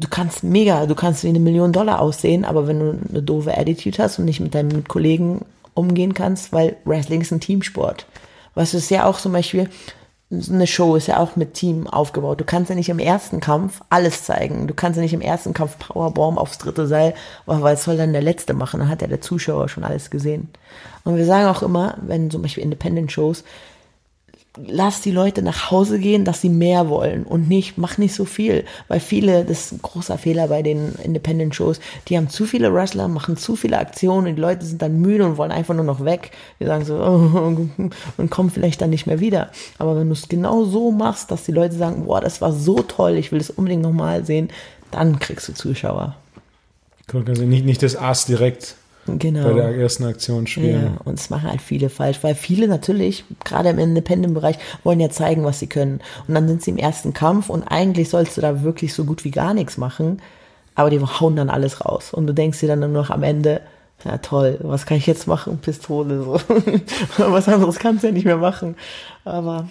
[0.00, 3.56] du kannst mega, du kannst wie eine Million Dollar aussehen, aber wenn du eine doofe
[3.56, 5.44] Attitude hast und nicht mit deinen Kollegen
[5.74, 8.06] umgehen kannst, weil Wrestling ist ein Teamsport.
[8.54, 9.68] Was ist ja auch zum Beispiel,
[10.30, 12.40] eine Show ist ja auch mit Team aufgebaut.
[12.40, 14.68] Du kannst ja nicht im ersten Kampf alles zeigen.
[14.68, 17.14] Du kannst ja nicht im ersten Kampf Powerbomb aufs dritte Seil,
[17.46, 18.78] weil was soll dann der Letzte machen?
[18.78, 20.48] Dann hat ja der Zuschauer schon alles gesehen.
[21.04, 23.42] Und wir sagen auch immer, wenn zum Beispiel Independent Shows,
[24.56, 28.24] lass die Leute nach Hause gehen, dass sie mehr wollen und nicht, mach nicht so
[28.24, 28.64] viel.
[28.88, 33.06] Weil viele, das ist ein großer Fehler bei den Independent-Shows, die haben zu viele Wrestler,
[33.06, 36.04] machen zu viele Aktionen und die Leute sind dann müde und wollen einfach nur noch
[36.04, 36.32] weg.
[36.58, 37.68] Die sagen so, oh,
[38.16, 39.50] und kommen vielleicht dann nicht mehr wieder.
[39.78, 42.76] Aber wenn du es genau so machst, dass die Leute sagen, boah, das war so
[42.82, 44.48] toll, ich will das unbedingt nochmal sehen,
[44.90, 46.16] dann kriegst du Zuschauer.
[47.12, 48.76] Also nicht, nicht das Ass direkt
[49.18, 49.48] genau.
[49.48, 50.94] bei der ersten Aktion spielen.
[50.94, 55.10] Ja, und es machen halt viele falsch, weil viele natürlich, gerade im Independent-Bereich, wollen ja
[55.10, 56.00] zeigen, was sie können.
[56.28, 59.24] Und dann sind sie im ersten Kampf und eigentlich sollst du da wirklich so gut
[59.24, 60.22] wie gar nichts machen,
[60.74, 62.12] aber die hauen dann alles raus.
[62.12, 63.60] Und du denkst dir dann nur noch am Ende,
[64.04, 65.58] ja toll, was kann ich jetzt machen?
[65.58, 66.40] Pistole, so.
[67.18, 68.76] was anderes kannst du ja nicht mehr machen.
[69.24, 69.68] Aber.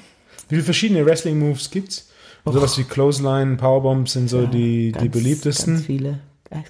[0.50, 2.10] Wie viele verschiedene Wrestling-Moves gibt's?
[2.46, 5.74] Sowas wie Clothesline, Powerbombs sind so ja, die, ganz, die beliebtesten.
[5.76, 6.20] Ganz viele.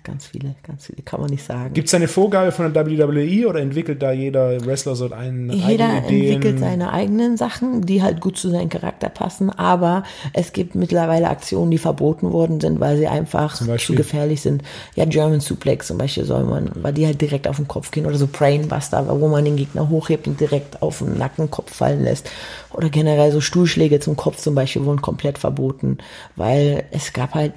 [0.04, 1.74] Ganz viele, ganz viele, kann man nicht sagen.
[1.74, 5.90] Gibt es eine Vorgabe von der WWE oder entwickelt da jeder Wrestler so einen Jeder
[5.90, 10.04] entwickelt seine eigenen Sachen, die halt gut zu seinem Charakter passen, aber
[10.34, 14.64] es gibt mittlerweile Aktionen, die verboten worden sind, weil sie einfach zu gefährlich sind.
[14.96, 18.06] Ja, German Suplex zum Beispiel soll man, weil die halt direkt auf den Kopf gehen
[18.06, 22.04] oder so Brainbuster, wo man den Gegner hochhebt und direkt auf den Nacken, Kopf fallen
[22.04, 22.30] lässt.
[22.74, 26.00] Oder generell so Stuhlschläge zum Kopf zum Beispiel wurden komplett verboten,
[26.36, 27.54] weil es gab halt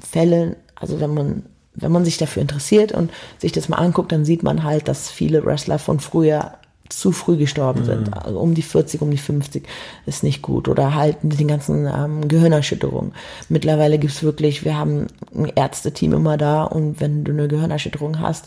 [0.00, 1.42] Fälle, also wenn man
[1.74, 5.10] wenn man sich dafür interessiert und sich das mal anguckt, dann sieht man halt, dass
[5.10, 6.54] viele Wrestler von früher
[6.88, 8.08] zu früh gestorben sind.
[8.08, 8.14] Mhm.
[8.14, 9.66] Also um die 40, um die 50
[10.06, 10.68] ist nicht gut.
[10.68, 13.12] Oder halt mit den ganzen ähm, Gehirnerschütterungen.
[13.48, 18.46] Mittlerweile gibt's wirklich, wir haben ein Ärzteteam immer da und wenn du eine Gehirnerschütterung hast,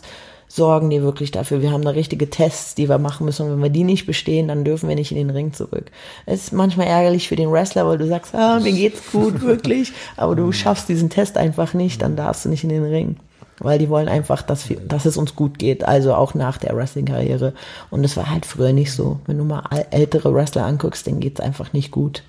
[0.54, 1.62] sorgen die wirklich dafür.
[1.62, 3.46] Wir haben da richtige Tests, die wir machen müssen.
[3.46, 5.86] Und wenn wir die nicht bestehen, dann dürfen wir nicht in den Ring zurück.
[6.26, 9.92] Es ist manchmal ärgerlich für den Wrestler, weil du sagst, ah, mir geht's gut, wirklich.
[10.16, 13.16] Aber du schaffst diesen Test einfach nicht, dann darfst du nicht in den Ring
[13.60, 16.76] weil die wollen einfach, dass, wir, dass es uns gut geht, also auch nach der
[16.76, 17.54] Wrestling-Karriere.
[17.88, 19.20] Und das war halt früher nicht so.
[19.26, 22.24] Wenn du mal ältere Wrestler anguckst, denen geht es einfach nicht gut.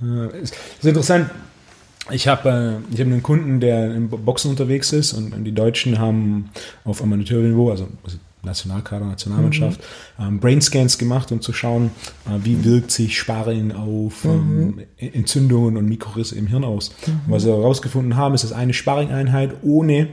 [0.00, 1.30] Ja, ist, ist interessant.
[2.10, 5.98] Ich habe äh, hab einen Kunden, der im Boxen unterwegs ist und, und die Deutschen
[5.98, 6.50] haben
[6.84, 7.88] auf Amateurniveau, also,
[8.44, 9.80] Nationalkader, Nationalmannschaft,
[10.18, 10.24] mhm.
[10.24, 11.92] ähm, Brainscans gemacht, um zu schauen,
[12.26, 16.92] äh, wie wirkt sich Sparring auf ähm, Entzündungen und Mikrorisse im Hirn aus.
[17.06, 17.20] Mhm.
[17.28, 20.08] Was sie herausgefunden haben, ist, dass eine Sparring-Einheit ohne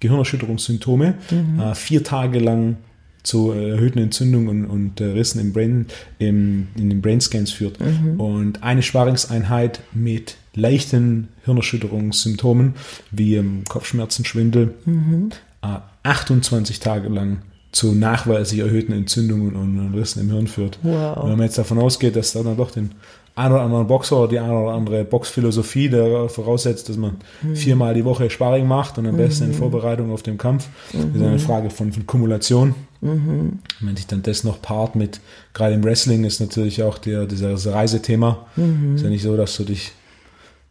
[0.00, 1.60] Gehirnerschütterungssymptome, mhm.
[1.60, 2.78] äh, vier Tage lang
[3.24, 5.86] zu erhöhten Entzündungen und, und äh, Rissen im Brain,
[6.18, 7.80] im, in den Brainscans führt.
[7.80, 8.20] Mhm.
[8.20, 12.74] Und eine Sparingseinheit mit leichten Hirnerschütterungssymptomen
[13.10, 15.30] wie ähm, Kopfschmerzen, Schwindel, mhm.
[15.62, 17.38] äh, 28 Tage lang
[17.72, 20.78] zu nachweislich erhöhten Entzündungen und Rissen im Hirn führt.
[20.82, 21.24] Wow.
[21.24, 22.92] wenn man jetzt davon ausgeht, dass da dann doch den
[23.36, 27.56] ein oder anderen Boxer oder die eine oder andere Boxphilosophie, der voraussetzt, dass man mhm.
[27.56, 29.54] viermal die Woche Sparring macht und am besten in mhm.
[29.54, 30.68] Vorbereitung auf den Kampf.
[30.92, 31.38] Das ist eine mhm.
[31.40, 32.74] Frage von, von Kumulation.
[33.00, 33.58] Mhm.
[33.80, 35.20] Wenn sich dann das noch paart mit,
[35.52, 38.46] gerade im Wrestling ist natürlich auch der, dieses Reisethema.
[38.54, 38.94] Mhm.
[38.94, 39.92] Ist ja nicht so, dass du dich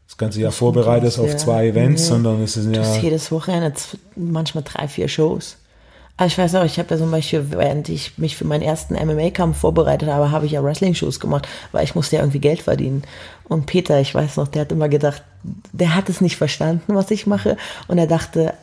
[0.07, 2.09] das ganze Jahr das vorbereitest auf zwei Events, ja.
[2.09, 2.95] sondern es ist ja.
[2.97, 3.73] jedes Wochenende
[4.15, 5.57] manchmal drei, vier Shows.
[6.17, 8.93] Aber ich weiß auch, ich habe ja zum Beispiel, während ich mich für meinen ersten
[8.93, 13.03] MMA-Kampf vorbereitet habe, habe ich ja Wrestling-Shows gemacht, weil ich musste ja irgendwie Geld verdienen.
[13.45, 15.23] Und Peter, ich weiß noch, der hat immer gedacht,
[15.71, 17.57] der hat es nicht verstanden, was ich mache.
[17.87, 18.53] Und er dachte,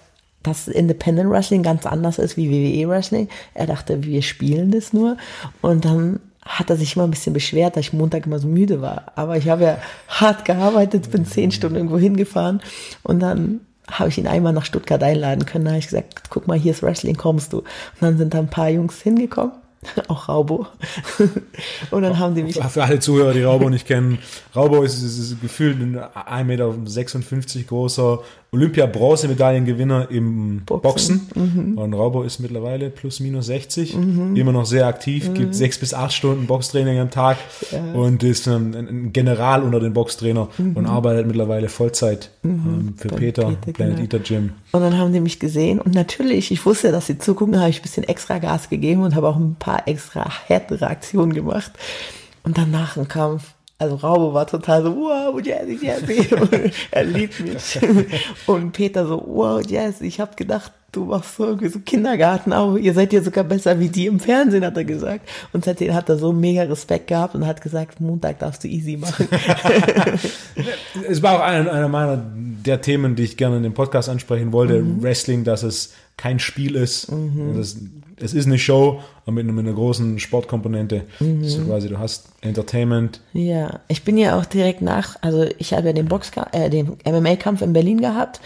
[0.43, 3.29] dass Independent Wrestling ganz anders ist wie WWE Wrestling.
[3.55, 5.17] Er dachte, wir spielen das nur.
[5.61, 8.81] Und dann hat er sich immer ein bisschen beschwert, dass ich Montag immer so müde
[8.81, 9.13] war.
[9.17, 9.79] Aber ich habe ja
[10.09, 12.63] hart gearbeitet, bin zehn Stunden irgendwo hingefahren
[13.03, 13.61] und dann
[13.91, 15.65] habe ich ihn einmal nach Stuttgart einladen können.
[15.65, 17.59] Da habe ich gesagt, guck mal, hier ist Wrestling, kommst du?
[17.59, 17.67] Und
[18.01, 19.53] dann sind da ein paar Jungs hingekommen
[20.09, 20.67] auch Raubo.
[21.91, 22.61] und dann haben die mich.
[22.63, 24.19] Für alle Zuhörer, die Raubo nicht kennen,
[24.55, 28.21] Raubo ist, ist, ist gefühlt ein 1,56 Meter großer
[28.53, 30.83] Olympia-Bronzemedaillengewinner im Boxen.
[30.83, 31.75] Boxen.
[31.75, 31.79] Mhm.
[31.79, 34.35] Und Raubo ist mittlerweile plus minus 60, mhm.
[34.35, 35.35] immer noch sehr aktiv, mhm.
[35.35, 37.37] gibt sechs bis acht Stunden Boxtraining am Tag
[37.71, 37.93] ja.
[37.93, 40.77] und ist ein, ein, General unter den Boxtrainer mhm.
[40.77, 42.51] und arbeitet mittlerweile Vollzeit mhm.
[42.51, 44.03] ähm, für Bei Peter, Peter Planet genau.
[44.03, 44.53] Eater Gym.
[44.73, 47.79] Und dann haben die mich gesehen und natürlich, ich wusste, dass sie zugucken, habe ich
[47.79, 51.71] ein bisschen extra Gas gegeben und habe auch ein paar extra härtere Aktionen gemacht.
[52.43, 56.29] Und dann nach dem Kampf also Raube war total so, wow, Jazzy, Jazzy.
[56.91, 57.81] er liebt mich.
[58.47, 62.79] Und Peter so, wow, Jazzy, ich habe gedacht, du machst so irgendwie so Kindergarten, aber
[62.79, 65.29] ihr seid ja sogar besser wie die im Fernsehen, hat er gesagt.
[65.53, 68.97] Und seitdem hat er so mega Respekt gehabt und hat gesagt, Montag darfst du easy
[68.97, 69.29] machen.
[71.09, 74.53] es war auch einer, einer meiner der Themen, die ich gerne in dem Podcast ansprechen
[74.53, 74.83] wollte.
[74.83, 75.03] Mhm.
[75.03, 77.11] Wrestling, dass es kein Spiel ist.
[77.11, 77.55] Mhm.
[77.57, 77.77] Das,
[78.23, 81.03] es ist eine Show mit, mit einer großen Sportkomponente.
[81.21, 81.45] Mhm.
[81.45, 83.21] So quasi, du hast Entertainment.
[83.33, 86.99] Ja, ich bin ja auch direkt nach, also ich habe ja den Box, äh, den
[87.07, 88.41] MMA-Kampf in Berlin gehabt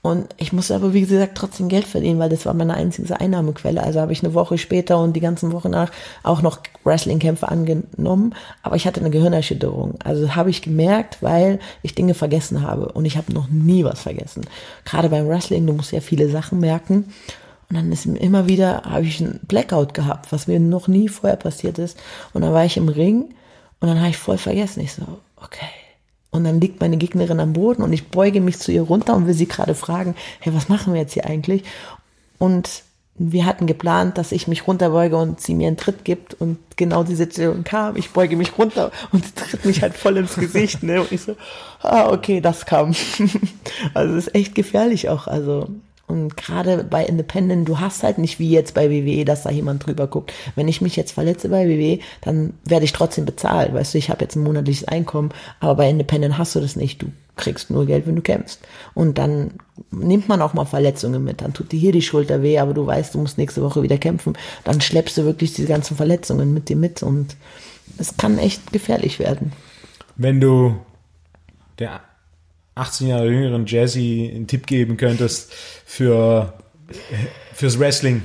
[0.00, 3.82] und ich musste aber, wie gesagt, trotzdem Geld verdienen, weil das war meine einzige Einnahmequelle.
[3.82, 5.90] Also habe ich eine Woche später und die ganzen Wochen nach
[6.22, 8.34] auch noch Wrestling-Kämpfe angenommen.
[8.62, 9.96] Aber ich hatte eine Gehirnerschütterung.
[10.04, 12.92] Also habe ich gemerkt, weil ich Dinge vergessen habe.
[12.92, 14.42] Und ich habe noch nie was vergessen.
[14.84, 17.12] Gerade beim Wrestling, du musst ja viele Sachen merken.
[17.68, 21.36] Und dann ist immer wieder, habe ich einen Blackout gehabt, was mir noch nie vorher
[21.36, 21.98] passiert ist.
[22.32, 23.34] Und dann war ich im Ring
[23.80, 24.80] und dann habe ich voll vergessen.
[24.80, 25.02] Ich so,
[25.36, 25.87] okay
[26.30, 29.26] und dann liegt meine Gegnerin am Boden und ich beuge mich zu ihr runter und
[29.26, 31.64] will sie gerade fragen, hey, was machen wir jetzt hier eigentlich?
[32.38, 32.82] Und
[33.18, 37.02] wir hatten geplant, dass ich mich runterbeuge und sie mir einen Tritt gibt und genau
[37.02, 37.96] die Situation kam.
[37.96, 41.00] Ich beuge mich runter und sie tritt mich halt voll ins Gesicht, ne?
[41.00, 41.34] Und ich so,
[41.82, 42.94] ah, okay, das kam.
[43.94, 45.26] also es ist echt gefährlich auch.
[45.26, 45.68] Also
[46.08, 49.86] und gerade bei Independent, du hast halt nicht wie jetzt bei WWE, dass da jemand
[49.86, 50.32] drüber guckt.
[50.56, 53.74] Wenn ich mich jetzt verletze bei WWE, dann werde ich trotzdem bezahlt.
[53.74, 55.30] Weißt du, ich habe jetzt ein monatliches Einkommen,
[55.60, 57.02] aber bei Independent hast du das nicht.
[57.02, 58.60] Du kriegst nur Geld, wenn du kämpfst.
[58.94, 59.52] Und dann
[59.90, 61.42] nimmt man auch mal Verletzungen mit.
[61.42, 63.98] Dann tut dir hier die Schulter weh, aber du weißt, du musst nächste Woche wieder
[63.98, 64.32] kämpfen.
[64.64, 67.36] Dann schleppst du wirklich diese ganzen Verletzungen mit dir mit und
[67.98, 69.52] es kann echt gefährlich werden.
[70.16, 70.76] Wenn du
[71.78, 72.00] der
[72.78, 75.52] 18 Jahre jüngeren Jazzy einen Tipp geben könntest
[75.84, 76.54] für,
[77.54, 78.22] fürs Wrestling?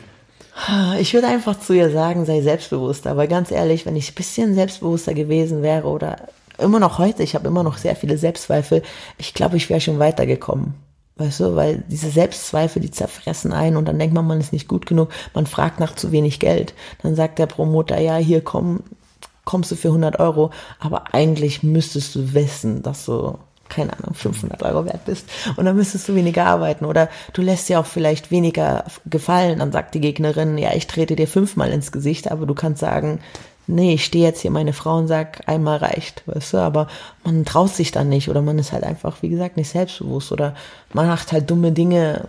[1.00, 3.12] Ich würde einfach zu ihr sagen, sei selbstbewusster.
[3.12, 6.28] Aber ganz ehrlich, wenn ich ein bisschen selbstbewusster gewesen wäre oder
[6.60, 8.84] immer noch heute, ich habe immer noch sehr viele Selbstzweifel,
[9.18, 10.76] ich glaube, ich wäre schon weitergekommen.
[11.16, 14.68] Weißt du, weil diese Selbstzweifel, die zerfressen ein und dann denkt man, man ist nicht
[14.68, 16.74] gut genug, man fragt nach zu wenig Geld.
[17.04, 18.82] Dann sagt der Promoter, ja, hier komm,
[19.46, 23.38] kommst du für 100 Euro, aber eigentlich müsstest du wissen, dass du
[23.74, 25.30] keine Ahnung, 500 Euro wert bist.
[25.56, 26.86] Und dann müsstest du weniger arbeiten.
[26.86, 29.60] Oder du lässt dir auch vielleicht weniger gefallen.
[29.60, 33.20] Dann sagt die Gegnerin, ja, ich trete dir fünfmal ins Gesicht, aber du kannst sagen,
[33.68, 36.88] nee, ich stehe jetzt hier meine Frau und sag, einmal reicht, weißt du, aber
[37.24, 40.56] man traut sich dann nicht oder man ist halt einfach, wie gesagt, nicht selbstbewusst oder
[40.92, 42.26] man macht halt dumme Dinge,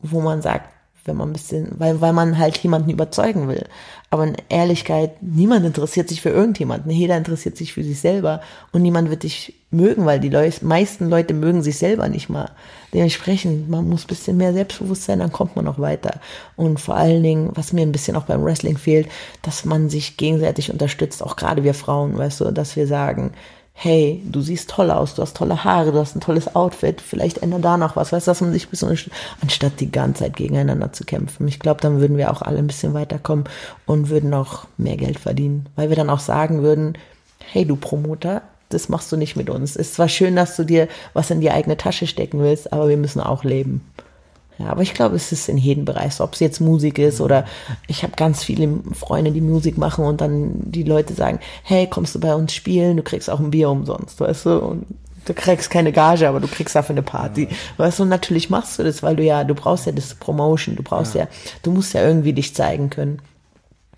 [0.00, 0.68] wo man sagt,
[1.06, 3.64] wenn man ein bisschen, weil, weil man halt jemanden überzeugen will.
[4.10, 6.90] Aber in Ehrlichkeit, niemand interessiert sich für irgendjemanden.
[6.90, 8.40] Jeder interessiert sich für sich selber
[8.72, 12.50] und niemand wird dich mögen, weil die Leute, meisten Leute mögen sich selber nicht mal.
[12.94, 16.20] Dementsprechend, man muss ein bisschen mehr selbstbewusst sein, dann kommt man noch weiter.
[16.54, 19.08] Und vor allen Dingen, was mir ein bisschen auch beim Wrestling fehlt,
[19.42, 23.32] dass man sich gegenseitig unterstützt, auch gerade wir Frauen, weißt du, dass wir sagen,
[23.78, 27.42] hey, du siehst toll aus, du hast tolle Haare, du hast ein tolles Outfit, vielleicht
[27.42, 29.12] ändert da noch was, weißt du, dass man sich ein bisschen,
[29.42, 31.46] anstatt die ganze Zeit gegeneinander zu kämpfen.
[31.46, 33.44] Ich glaube, dann würden wir auch alle ein bisschen weiterkommen
[33.84, 36.96] und würden auch mehr Geld verdienen, weil wir dann auch sagen würden,
[37.52, 39.72] hey, du Promoter, das machst du nicht mit uns.
[39.72, 42.88] Es ist zwar schön, dass du dir was in die eigene Tasche stecken willst, aber
[42.88, 43.82] wir müssen auch leben.
[44.58, 47.44] Ja, aber ich glaube, es ist in jedem Bereich, ob es jetzt Musik ist oder
[47.88, 52.14] ich habe ganz viele Freunde, die Musik machen und dann die Leute sagen, hey, kommst
[52.14, 54.58] du bei uns spielen, du kriegst auch ein Bier umsonst, weißt du?
[54.58, 54.86] Und
[55.26, 57.48] du kriegst keine Gage, aber du kriegst dafür eine Party.
[57.50, 57.56] Ja.
[57.76, 60.76] Weißt du, und natürlich machst du das, weil du ja, du brauchst ja das Promotion,
[60.76, 61.28] du brauchst ja, ja
[61.62, 63.20] du musst ja irgendwie dich zeigen können.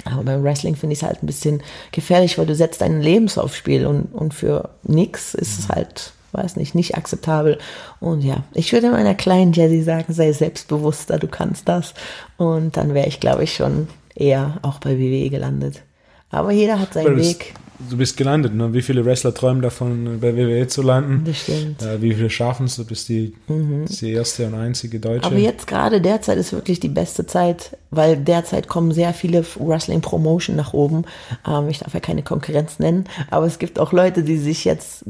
[0.04, 3.38] Aber beim Wrestling finde ich es halt ein bisschen gefährlich, weil du setzt deinen Lebens
[3.38, 7.58] aufs Spiel und, und für nix ist es halt weiß nicht, nicht akzeptabel.
[8.00, 11.94] Und ja, ich würde meiner kleinen Jessie sagen, sei selbstbewusster, du kannst das.
[12.36, 15.82] Und dann wäre ich, glaube ich, schon eher auch bei WWE gelandet.
[16.30, 18.54] Aber jeder hat seinen Weg du bist gelandet.
[18.54, 18.72] Ne?
[18.72, 21.22] Wie viele Wrestler träumen davon, bei WWE zu landen?
[21.24, 21.82] Das stimmt.
[21.82, 22.76] Äh, wie viele schaffen es?
[22.76, 23.86] Du bist die, mhm.
[23.86, 25.26] die erste und einzige Deutsche.
[25.26, 30.56] Aber jetzt gerade derzeit ist wirklich die beste Zeit, weil derzeit kommen sehr viele Wrestling-Promotion
[30.56, 31.04] nach oben.
[31.46, 35.04] Ähm, ich darf ja keine Konkurrenz nennen, aber es gibt auch Leute, die sich jetzt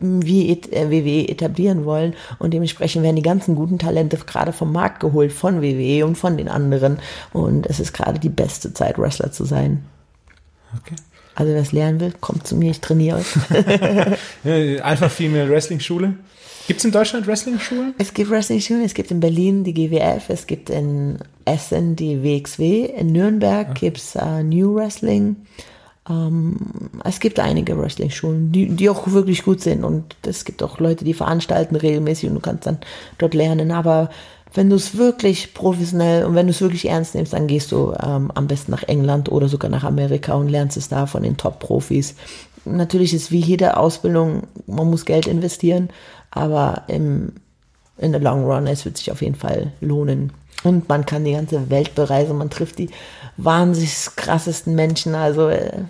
[0.00, 5.32] wie WWE etablieren wollen und dementsprechend werden die ganzen guten Talente gerade vom Markt geholt,
[5.32, 6.98] von WWE und von den anderen.
[7.32, 9.84] Und es ist gerade die beste Zeit, Wrestler zu sein.
[10.78, 10.94] Okay.
[11.34, 14.82] Also wer es lernen will, kommt zu mir, ich trainiere euch.
[14.84, 16.14] Alpha Female Wrestling Schule.
[16.66, 17.94] Gibt es in Deutschland Wrestling-Schulen?
[17.98, 22.84] Es gibt Wrestling-Schulen, es gibt in Berlin die GWF, es gibt in Essen die WXW,
[22.84, 23.74] in Nürnberg ja.
[23.74, 25.36] gibt es uh, New Wrestling.
[26.08, 26.56] Ähm,
[27.04, 31.04] es gibt einige Wrestling-Schulen, die, die auch wirklich gut sind und es gibt auch Leute,
[31.04, 32.78] die veranstalten regelmäßig und du kannst dann
[33.18, 33.72] dort lernen.
[33.72, 34.10] Aber
[34.54, 37.94] wenn du es wirklich professionell und wenn du es wirklich ernst nimmst, dann gehst du
[38.02, 41.36] ähm, am besten nach England oder sogar nach Amerika und lernst es da von den
[41.36, 42.14] Top-Profis.
[42.64, 45.88] Natürlich ist wie jede Ausbildung, man muss Geld investieren,
[46.30, 47.32] aber im,
[47.98, 50.32] in the long run, es wird sich auf jeden Fall lohnen.
[50.64, 52.90] Und man kann die ganze Welt bereisen, man trifft die
[53.36, 55.14] wahnsinnig krassesten Menschen.
[55.14, 55.84] Also äh,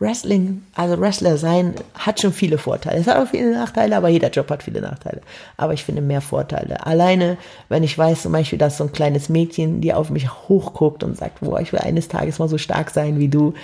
[0.00, 3.00] Wrestling, also Wrestler sein, hat schon viele Vorteile.
[3.00, 5.20] Es hat auch viele Nachteile, aber jeder Job hat viele Nachteile.
[5.56, 6.86] Aber ich finde mehr Vorteile.
[6.86, 7.36] Alleine,
[7.68, 11.16] wenn ich weiß zum Beispiel, dass so ein kleines Mädchen, die auf mich hochguckt und
[11.16, 13.54] sagt, boah, ich will eines Tages mal so stark sein wie du,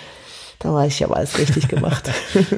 [0.59, 2.11] dann weiß ich, habe alles richtig gemacht.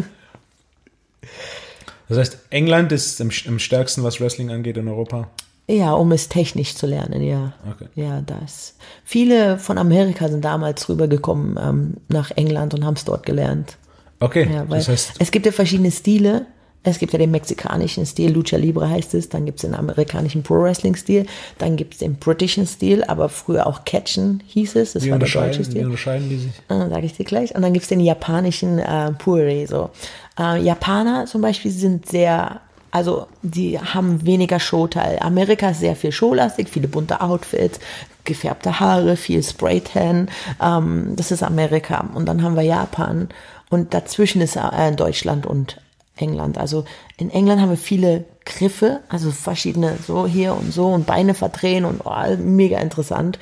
[2.09, 5.29] das heißt, England ist am, am stärksten, was Wrestling angeht in Europa?
[5.69, 7.53] Ja, um es technisch zu lernen, ja.
[7.69, 7.89] Okay.
[7.97, 8.75] Ja, das.
[9.05, 13.77] Viele von Amerika sind damals rübergekommen ähm, nach England und haben es dort gelernt.
[14.21, 14.49] Okay.
[14.53, 16.47] Ja, das heißt es gibt ja verschiedene Stile.
[16.85, 20.45] Es gibt ja den mexikanischen Stil, Lucha Libre heißt es, dann gibt es den amerikanischen
[20.45, 21.27] Pro Wrestling Stil,
[21.59, 25.19] dann gibt es den britischen Stil, aber früher auch Catchen hieß es, das wie war
[25.19, 25.81] der deutsche Stil.
[25.81, 26.53] Wie unterscheiden die sich?
[26.69, 27.57] Ah, Sage ich dir gleich.
[27.57, 29.67] Und dann gibt es den japanischen äh, Pure.
[29.67, 29.91] So.
[30.39, 32.61] Äh, Japaner zum Beispiel sind sehr
[32.91, 35.19] also die haben weniger Showteil.
[35.21, 37.81] Amerika ist sehr viel showlastig, viele bunte Outfits,
[38.25, 40.29] gefärbte Haare, viel Spraytan.
[40.63, 42.09] Ähm, das ist Amerika.
[42.15, 43.29] Und dann haben wir Japan.
[43.71, 45.81] Und dazwischen ist äh, Deutschland und
[46.17, 46.59] England.
[46.59, 46.85] Also
[47.17, 51.85] in England haben wir viele Griffe, also verschiedene so hier und so und Beine verdrehen
[51.85, 53.39] und oh, mega interessant.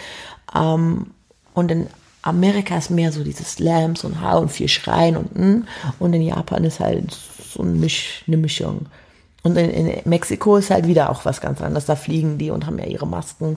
[0.55, 1.09] Ähm,
[1.53, 1.87] und in
[2.23, 5.65] Amerika ist mehr so dieses Slams und Haar und viel Schreien und hm.
[5.99, 8.87] und in Japan ist halt so eine, Misch, eine Mischung.
[9.45, 11.87] Und in, in, Mexiko ist halt wieder auch was ganz anderes.
[11.87, 13.57] Da fliegen die und haben ja ihre Masken.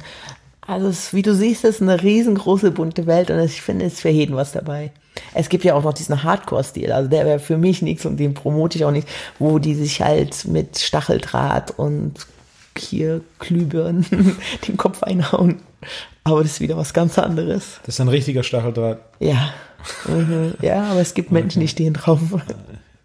[0.61, 4.01] Also es, wie du siehst, ist eine riesengroße bunte Welt und ich finde, es ist
[4.01, 4.91] für jeden was dabei.
[5.33, 8.33] Es gibt ja auch noch diesen Hardcore-Stil, also der wäre für mich nichts und den
[8.33, 9.07] promote ich auch nicht,
[9.39, 12.13] wo die sich halt mit Stacheldraht und
[12.77, 14.05] hier Glühbirnen
[14.67, 15.61] den Kopf einhauen.
[16.25, 17.79] Aber das ist wieder was ganz anderes.
[17.85, 18.99] Das ist ein richtiger Stacheldraht.
[19.19, 19.53] Ja.
[20.05, 20.55] Mhm.
[20.61, 22.19] Ja, aber es gibt Menschen, die stehen drauf.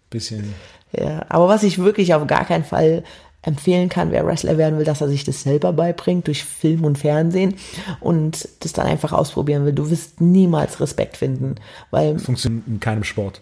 [0.09, 0.53] Bisschen
[0.97, 3.03] ja, aber was ich wirklich auf gar keinen Fall
[3.43, 6.97] empfehlen kann, wer Wrestler werden will, dass er sich das selber beibringt durch Film und
[6.97, 7.55] Fernsehen
[7.99, 9.73] und das dann einfach ausprobieren will.
[9.73, 11.55] Du wirst niemals Respekt finden,
[11.91, 13.41] weil funktioniert in keinem Sport.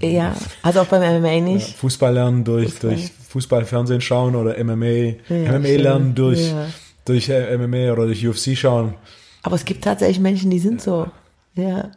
[0.00, 1.68] Ja, also auch beim MMA nicht.
[1.68, 2.90] Ja, Fußball lernen durch Fußball.
[2.90, 4.86] durch Fußball Fernsehen schauen oder MMA,
[5.28, 6.66] ja, MMA lernen durch ja.
[7.04, 8.94] durch äh, MMA oder durch UFC schauen.
[9.42, 11.08] Aber es gibt tatsächlich Menschen, die sind so.
[11.54, 11.90] Ja.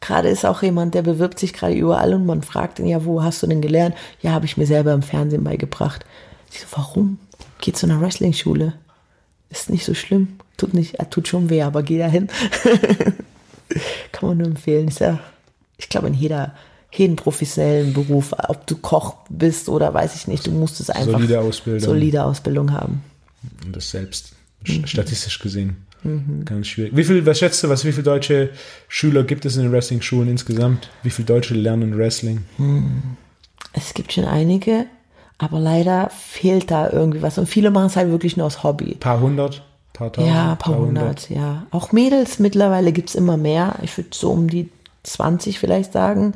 [0.00, 3.22] Gerade ist auch jemand, der bewirbt sich gerade überall und man fragt ihn, ja, wo
[3.22, 3.96] hast du denn gelernt?
[4.22, 6.04] Ja, habe ich mir selber im Fernsehen beigebracht.
[6.52, 7.18] Ich so, warum?
[7.60, 8.74] Geh zu einer Wrestling-Schule.
[9.50, 10.38] Ist nicht so schlimm.
[10.56, 12.28] Tut nicht, tut schon weh, aber geh da hin.
[14.12, 14.88] Kann man nur empfehlen.
[14.88, 15.18] Ist ja,
[15.78, 16.54] ich glaube, in jeder,
[16.92, 21.12] jeden professionellen Beruf, ob du Koch bist oder weiß ich nicht, du musst es einfach
[21.12, 23.02] solide Ausbildung, solide Ausbildung haben.
[23.64, 24.32] Und das selbst,
[24.66, 24.86] mhm.
[24.86, 25.87] statistisch gesehen.
[26.02, 26.44] Mhm.
[26.44, 26.96] Ganz schwierig.
[26.96, 28.50] Wie viel, was schätzt du, was, wie viele deutsche
[28.88, 30.90] Schüler gibt es in den Wrestling-Schulen insgesamt?
[31.02, 32.44] Wie viele Deutsche lernen Wrestling?
[32.56, 33.02] Hm.
[33.72, 34.86] Es gibt schon einige,
[35.38, 37.38] aber leider fehlt da irgendwie was.
[37.38, 38.94] Und viele machen es halt wirklich nur aus Hobby.
[38.94, 39.64] Paar hundert?
[39.92, 40.32] Paar tausend?
[40.32, 41.66] Ja, paar, paar hundert, hundert, ja.
[41.70, 43.76] Auch Mädels mittlerweile gibt es immer mehr.
[43.82, 44.70] Ich würde so um die
[45.02, 46.34] 20 vielleicht sagen.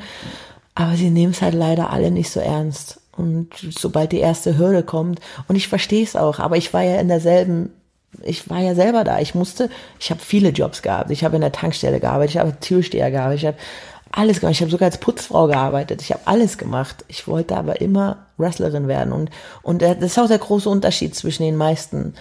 [0.75, 3.01] Aber sie nehmen es halt leider alle nicht so ernst.
[3.17, 6.99] Und sobald die erste Hürde kommt, und ich verstehe es auch, aber ich war ja
[6.99, 7.71] in derselben
[8.23, 9.21] ich war ja selber da.
[9.21, 11.11] Ich musste, ich habe viele Jobs gehabt.
[11.11, 13.59] Ich habe in der Tankstelle gearbeitet, ich habe Türsteher gearbeitet, ich habe
[14.13, 14.55] alles gemacht.
[14.55, 16.03] Ich habe sogar als Putzfrau gearbeitet.
[16.03, 17.05] Ich habe alles gemacht.
[17.09, 19.13] Ich wollte aber immer Wrestlerin werden.
[19.13, 19.31] Und,
[19.63, 22.15] und das ist auch der große Unterschied zwischen den meisten.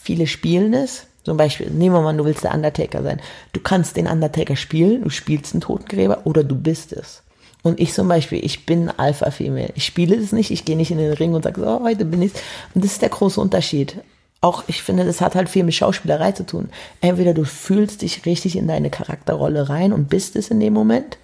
[0.00, 1.06] Viele spielen es.
[1.24, 3.20] Zum Beispiel, nehmen wir mal, du willst der Undertaker sein.
[3.52, 7.22] Du kannst den Undertaker spielen, du spielst einen Totengräber oder du bist es.
[7.62, 9.72] Und ich zum Beispiel, ich bin Alpha-Female.
[9.74, 12.22] Ich spiele es nicht, ich gehe nicht in den Ring und sage, so, heute bin
[12.22, 12.32] ich
[12.74, 13.96] Und das ist der große Unterschied.
[14.42, 16.70] Auch, ich finde, das hat halt viel mit Schauspielerei zu tun.
[17.00, 21.18] Entweder du fühlst dich richtig in deine Charakterrolle rein und bist es in dem Moment,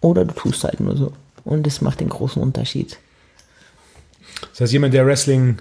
[0.00, 1.12] oder du tust halt nur so.
[1.44, 2.98] Und das macht den großen Unterschied.
[4.52, 5.58] Das heißt, jemand, der Wrestling,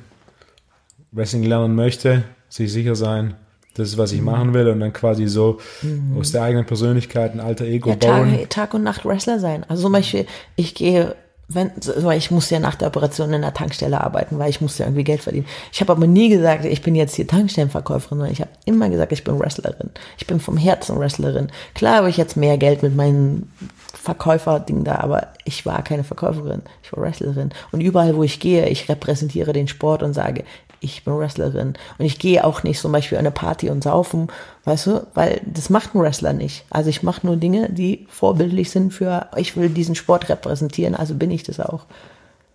[1.11, 3.35] Wrestling lernen möchte, sich sicher sein,
[3.73, 4.25] das ist, was ich mhm.
[4.25, 6.17] machen will und dann quasi so mhm.
[6.19, 8.31] aus der eigenen Persönlichkeit ein alter Ego ja, bauen.
[8.31, 9.65] Tag, Tag und Nacht Wrestler sein.
[9.67, 10.25] Also zum Beispiel,
[10.55, 11.15] ich gehe
[11.49, 14.83] wenn, so, ich musste ja nach der Operation in der Tankstelle arbeiten, weil ich musste
[14.83, 15.45] ja irgendwie Geld verdienen.
[15.71, 19.13] Ich habe aber nie gesagt, ich bin jetzt hier Tankstellenverkäuferin, sondern ich habe immer gesagt,
[19.13, 19.89] ich bin Wrestlerin.
[20.17, 21.49] Ich bin vom Herzen Wrestlerin.
[21.73, 23.49] Klar habe ich jetzt mehr Geld mit meinen
[23.93, 27.51] Verkäuferding da, aber ich war keine Verkäuferin, ich war Wrestlerin.
[27.71, 30.43] Und überall, wo ich gehe, ich repräsentiere den Sport und sage,
[30.79, 31.73] ich bin Wrestlerin.
[31.97, 34.27] Und ich gehe auch nicht zum Beispiel an eine Party und saufen,
[34.65, 36.65] weißt du, weil das macht ein Wrestler nicht.
[36.69, 41.15] Also ich mache nur Dinge, die vorbildlich sind für, ich will diesen Sport repräsentieren, also
[41.15, 41.85] bin ich das auch.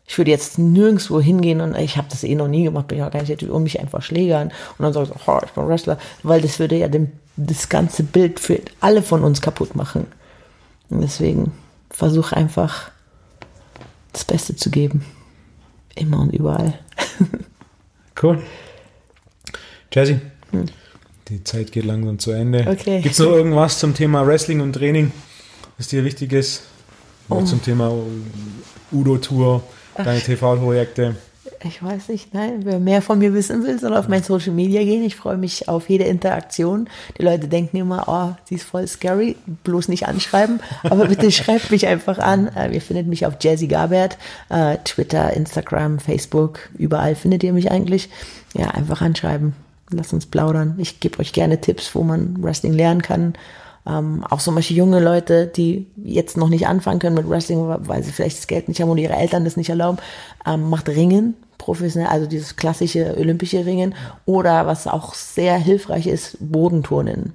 [0.07, 3.05] Ich würde jetzt nirgendwo hingehen und ich habe das eh noch nie gemacht, bin ich
[3.05, 5.99] auch gar nicht, um mich einfach schlägern und dann sagst du, oh, ich bin Wrestler,
[6.23, 10.07] weil das würde ja dem, das ganze Bild für alle von uns kaputt machen.
[10.91, 11.53] Und deswegen
[11.91, 12.91] versuche einfach
[14.13, 15.05] das Beste zu geben.
[15.95, 16.79] Immer und überall.
[18.23, 18.43] cool.
[19.93, 20.19] Jazzy,
[20.51, 20.67] hm.
[21.29, 22.67] die Zeit geht langsam zu Ende.
[22.69, 23.01] Okay.
[23.01, 25.13] Gibt es noch irgendwas zum Thema Wrestling und Training,
[25.79, 26.63] was dir wichtig ist?
[27.29, 27.43] Oh.
[27.43, 27.93] Zum Thema
[28.91, 29.63] Udo-Tour,
[29.97, 31.17] deine TV-Projekte?
[31.65, 34.83] Ich weiß nicht, nein, wer mehr von mir wissen will, soll auf mein Social Media
[34.83, 35.05] gehen.
[35.05, 36.89] Ich freue mich auf jede Interaktion.
[37.19, 40.61] Die Leute denken immer, oh, sie ist voll scary, bloß nicht anschreiben.
[40.83, 42.49] Aber bitte schreibt mich einfach an.
[42.49, 47.71] Äh, ihr findet mich auf Jazzy Gabert, äh, Twitter, Instagram, Facebook, überall findet ihr mich
[47.71, 48.09] eigentlich.
[48.55, 49.55] Ja, einfach anschreiben.
[49.91, 50.75] Lasst uns plaudern.
[50.79, 53.35] Ich gebe euch gerne Tipps, wo man Wrestling lernen kann.
[53.87, 58.03] Ähm, auch zum Beispiel junge Leute, die jetzt noch nicht anfangen können mit Wrestling, weil
[58.03, 59.99] sie vielleicht das Geld nicht haben oder ihre Eltern das nicht erlauben,
[60.47, 63.95] ähm, macht Ringen professionell, also dieses klassische olympische Ringen
[64.27, 67.33] oder was auch sehr hilfreich ist, Bodenturnen.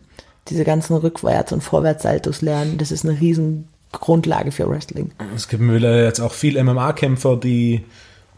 [0.49, 5.11] Diese ganzen Rückwärts- und Vorwärtssaltos lernen, das ist eine riesen Grundlage für Wrestling.
[5.35, 7.85] Es gibt jetzt auch viel MMA-Kämpfer, die,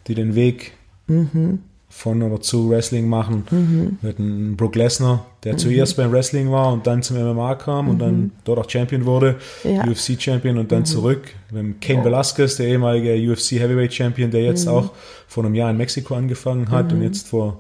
[0.08, 0.74] die den Weg
[1.08, 1.64] mhm
[2.00, 3.44] von oder zu Wrestling machen.
[3.52, 3.98] Mhm.
[4.00, 5.58] Wir hatten Brook Lesnar, der mhm.
[5.58, 7.92] zuerst beim Wrestling war und dann zum MMA kam mhm.
[7.92, 8.32] und dann mhm.
[8.46, 9.36] dort auch Champion wurde,
[9.66, 9.84] ja.
[9.84, 10.86] UFC-Champion und dann mhm.
[10.86, 11.24] zurück.
[11.50, 14.72] Wir haben Kane Velasquez, der ehemalige UFC-Heavyweight-Champion, der jetzt mhm.
[14.72, 14.92] auch
[15.28, 17.60] vor einem Jahr in Mexiko angefangen hat und jetzt vor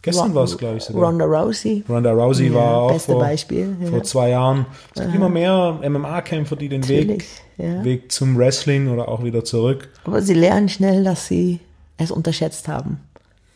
[0.00, 1.04] Gestern war es, glaube ich, sogar.
[1.04, 1.82] Ronda Rousey.
[1.88, 3.88] Ronda Rousey ja, war auch vor, Beispiel, ja.
[3.88, 4.66] vor zwei Jahren.
[4.94, 7.24] Es gibt immer mehr MMA-Kämpfer, die den Weg,
[7.56, 7.82] ja.
[7.84, 9.88] Weg zum Wrestling oder auch wieder zurück.
[10.04, 11.60] Aber sie lernen schnell, dass sie
[11.96, 13.00] es unterschätzt haben.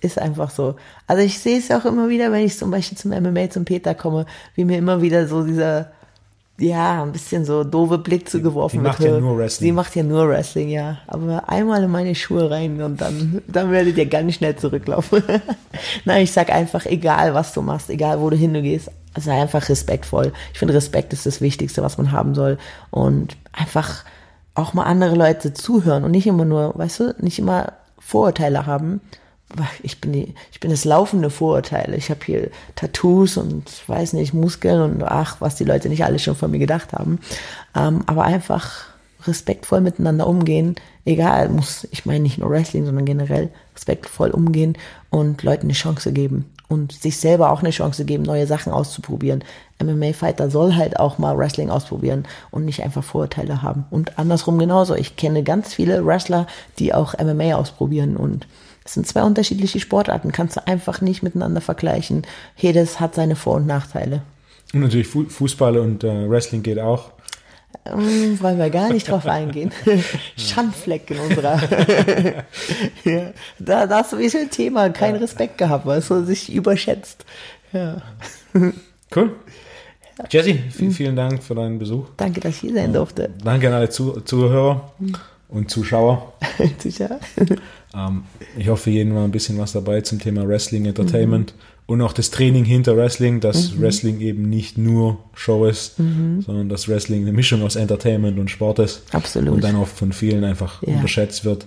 [0.00, 0.76] Ist einfach so.
[1.06, 3.94] Also ich sehe es auch immer wieder, wenn ich zum Beispiel zum MMA, zum Peter
[3.94, 5.90] komme, wie mir immer wieder so dieser,
[6.58, 8.98] ja, ein bisschen so doofe Blick zugeworfen wird.
[8.98, 9.66] Die macht ja nur Wrestling.
[9.66, 10.98] Sie macht ja nur Wrestling, ja.
[11.06, 15.22] Aber einmal in meine Schuhe rein und dann, dann werdet ihr ganz schnell zurücklaufen.
[16.04, 19.40] Nein, ich sag einfach, egal was du machst, egal wo du hin du gehst, sei
[19.40, 20.32] einfach respektvoll.
[20.52, 22.58] Ich finde, Respekt ist das Wichtigste, was man haben soll.
[22.90, 24.04] Und einfach
[24.54, 29.00] auch mal andere Leute zuhören und nicht immer nur, weißt du, nicht immer Vorurteile haben,
[29.82, 31.94] ich bin die, ich bin das laufende Vorurteil.
[31.94, 36.18] Ich habe hier Tattoos und weiß nicht, Muskeln und ach, was die Leute nicht alle
[36.18, 37.18] schon von mir gedacht haben.
[37.74, 38.86] Ähm, aber einfach
[39.26, 44.76] respektvoll miteinander umgehen, egal, muss, ich meine nicht nur Wrestling, sondern generell respektvoll umgehen
[45.10, 49.42] und Leuten eine Chance geben und sich selber auch eine Chance geben, neue Sachen auszuprobieren.
[49.82, 53.86] MMA-Fighter soll halt auch mal Wrestling ausprobieren und nicht einfach Vorurteile haben.
[53.90, 54.94] Und andersrum genauso.
[54.94, 56.46] Ich kenne ganz viele Wrestler,
[56.78, 58.46] die auch MMA ausprobieren und
[58.88, 62.26] es sind zwei unterschiedliche Sportarten, kannst du einfach nicht miteinander vergleichen.
[62.56, 64.22] Jedes hat seine Vor- und Nachteile.
[64.72, 67.10] Und natürlich Fußball und äh, Wrestling geht auch.
[67.84, 69.72] Ähm, wollen wir gar nicht drauf eingehen.
[70.38, 71.60] Schandfleck in unserer.
[73.04, 73.32] ja.
[73.58, 77.26] Da, da hast du wie ein Thema, kein Respekt gehabt, weil es sich überschätzt.
[77.74, 78.00] Ja.
[79.14, 79.36] Cool.
[80.30, 82.06] Jesse, vielen, vielen Dank für deinen Besuch.
[82.16, 83.28] Danke, dass ich hier sein durfte.
[83.44, 84.92] Danke an alle Zuhörer
[85.48, 86.34] und Zuschauer.
[86.78, 87.20] Sicher.
[87.94, 88.24] Ähm,
[88.56, 91.94] ich hoffe, jeden war ein bisschen was dabei zum Thema Wrestling Entertainment mhm.
[91.94, 93.80] und auch das Training hinter Wrestling, dass mhm.
[93.80, 96.42] Wrestling eben nicht nur Show ist, mhm.
[96.42, 99.02] sondern dass Wrestling eine Mischung aus Entertainment und Sport ist.
[99.12, 99.54] Absolut.
[99.54, 100.94] Und dann auch von vielen einfach ja.
[100.94, 101.66] unterschätzt wird.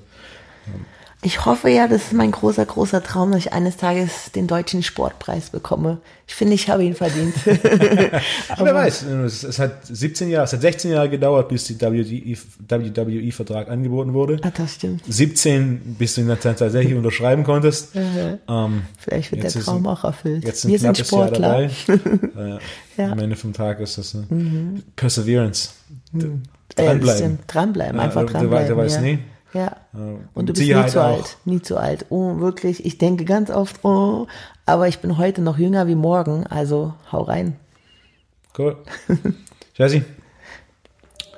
[1.23, 4.81] Ich hoffe ja, das ist mein großer, großer Traum, dass ich eines Tages den deutschen
[4.81, 5.99] Sportpreis bekomme.
[6.25, 7.35] Ich finde, ich habe ihn verdient.
[7.45, 8.21] Wer
[8.57, 14.39] weiß, es hat 17 Jahre, es hat 16 Jahre gedauert, bis die WWE-Vertrag angeboten wurde.
[14.41, 15.03] Ah, das stimmt.
[15.07, 17.89] 17, bis du ihn dann tatsächlich unterschreiben konntest.
[17.95, 20.43] Ähm, Vielleicht wird der Traum ein, auch erfüllt.
[20.43, 21.61] Jetzt ein Wir sind Sportler.
[21.61, 21.69] Jahr
[22.33, 22.59] dabei.
[22.97, 23.11] ja.
[23.11, 24.83] Am Ende vom Tag ist das eine mhm.
[24.95, 25.69] Perseverance.
[26.13, 26.41] Mhm.
[26.75, 27.31] Dranbleiben.
[27.31, 28.69] Ja, dranbleiben, einfach dranbleiben.
[28.69, 29.01] Du, du weißt ja.
[29.01, 29.19] nie.
[29.53, 29.75] Ja.
[30.33, 31.05] Und du bist Sicherheit nie zu auch.
[31.05, 31.37] alt.
[31.45, 32.05] Nie zu alt.
[32.09, 32.85] Oh, wirklich.
[32.85, 34.27] Ich denke ganz oft, oh,
[34.65, 36.47] aber ich bin heute noch jünger wie morgen.
[36.47, 37.57] Also hau rein.
[38.57, 38.77] Cool.
[39.75, 40.03] Jesse,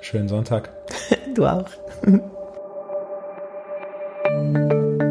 [0.02, 0.70] schönen Sonntag.
[1.36, 1.70] du auch.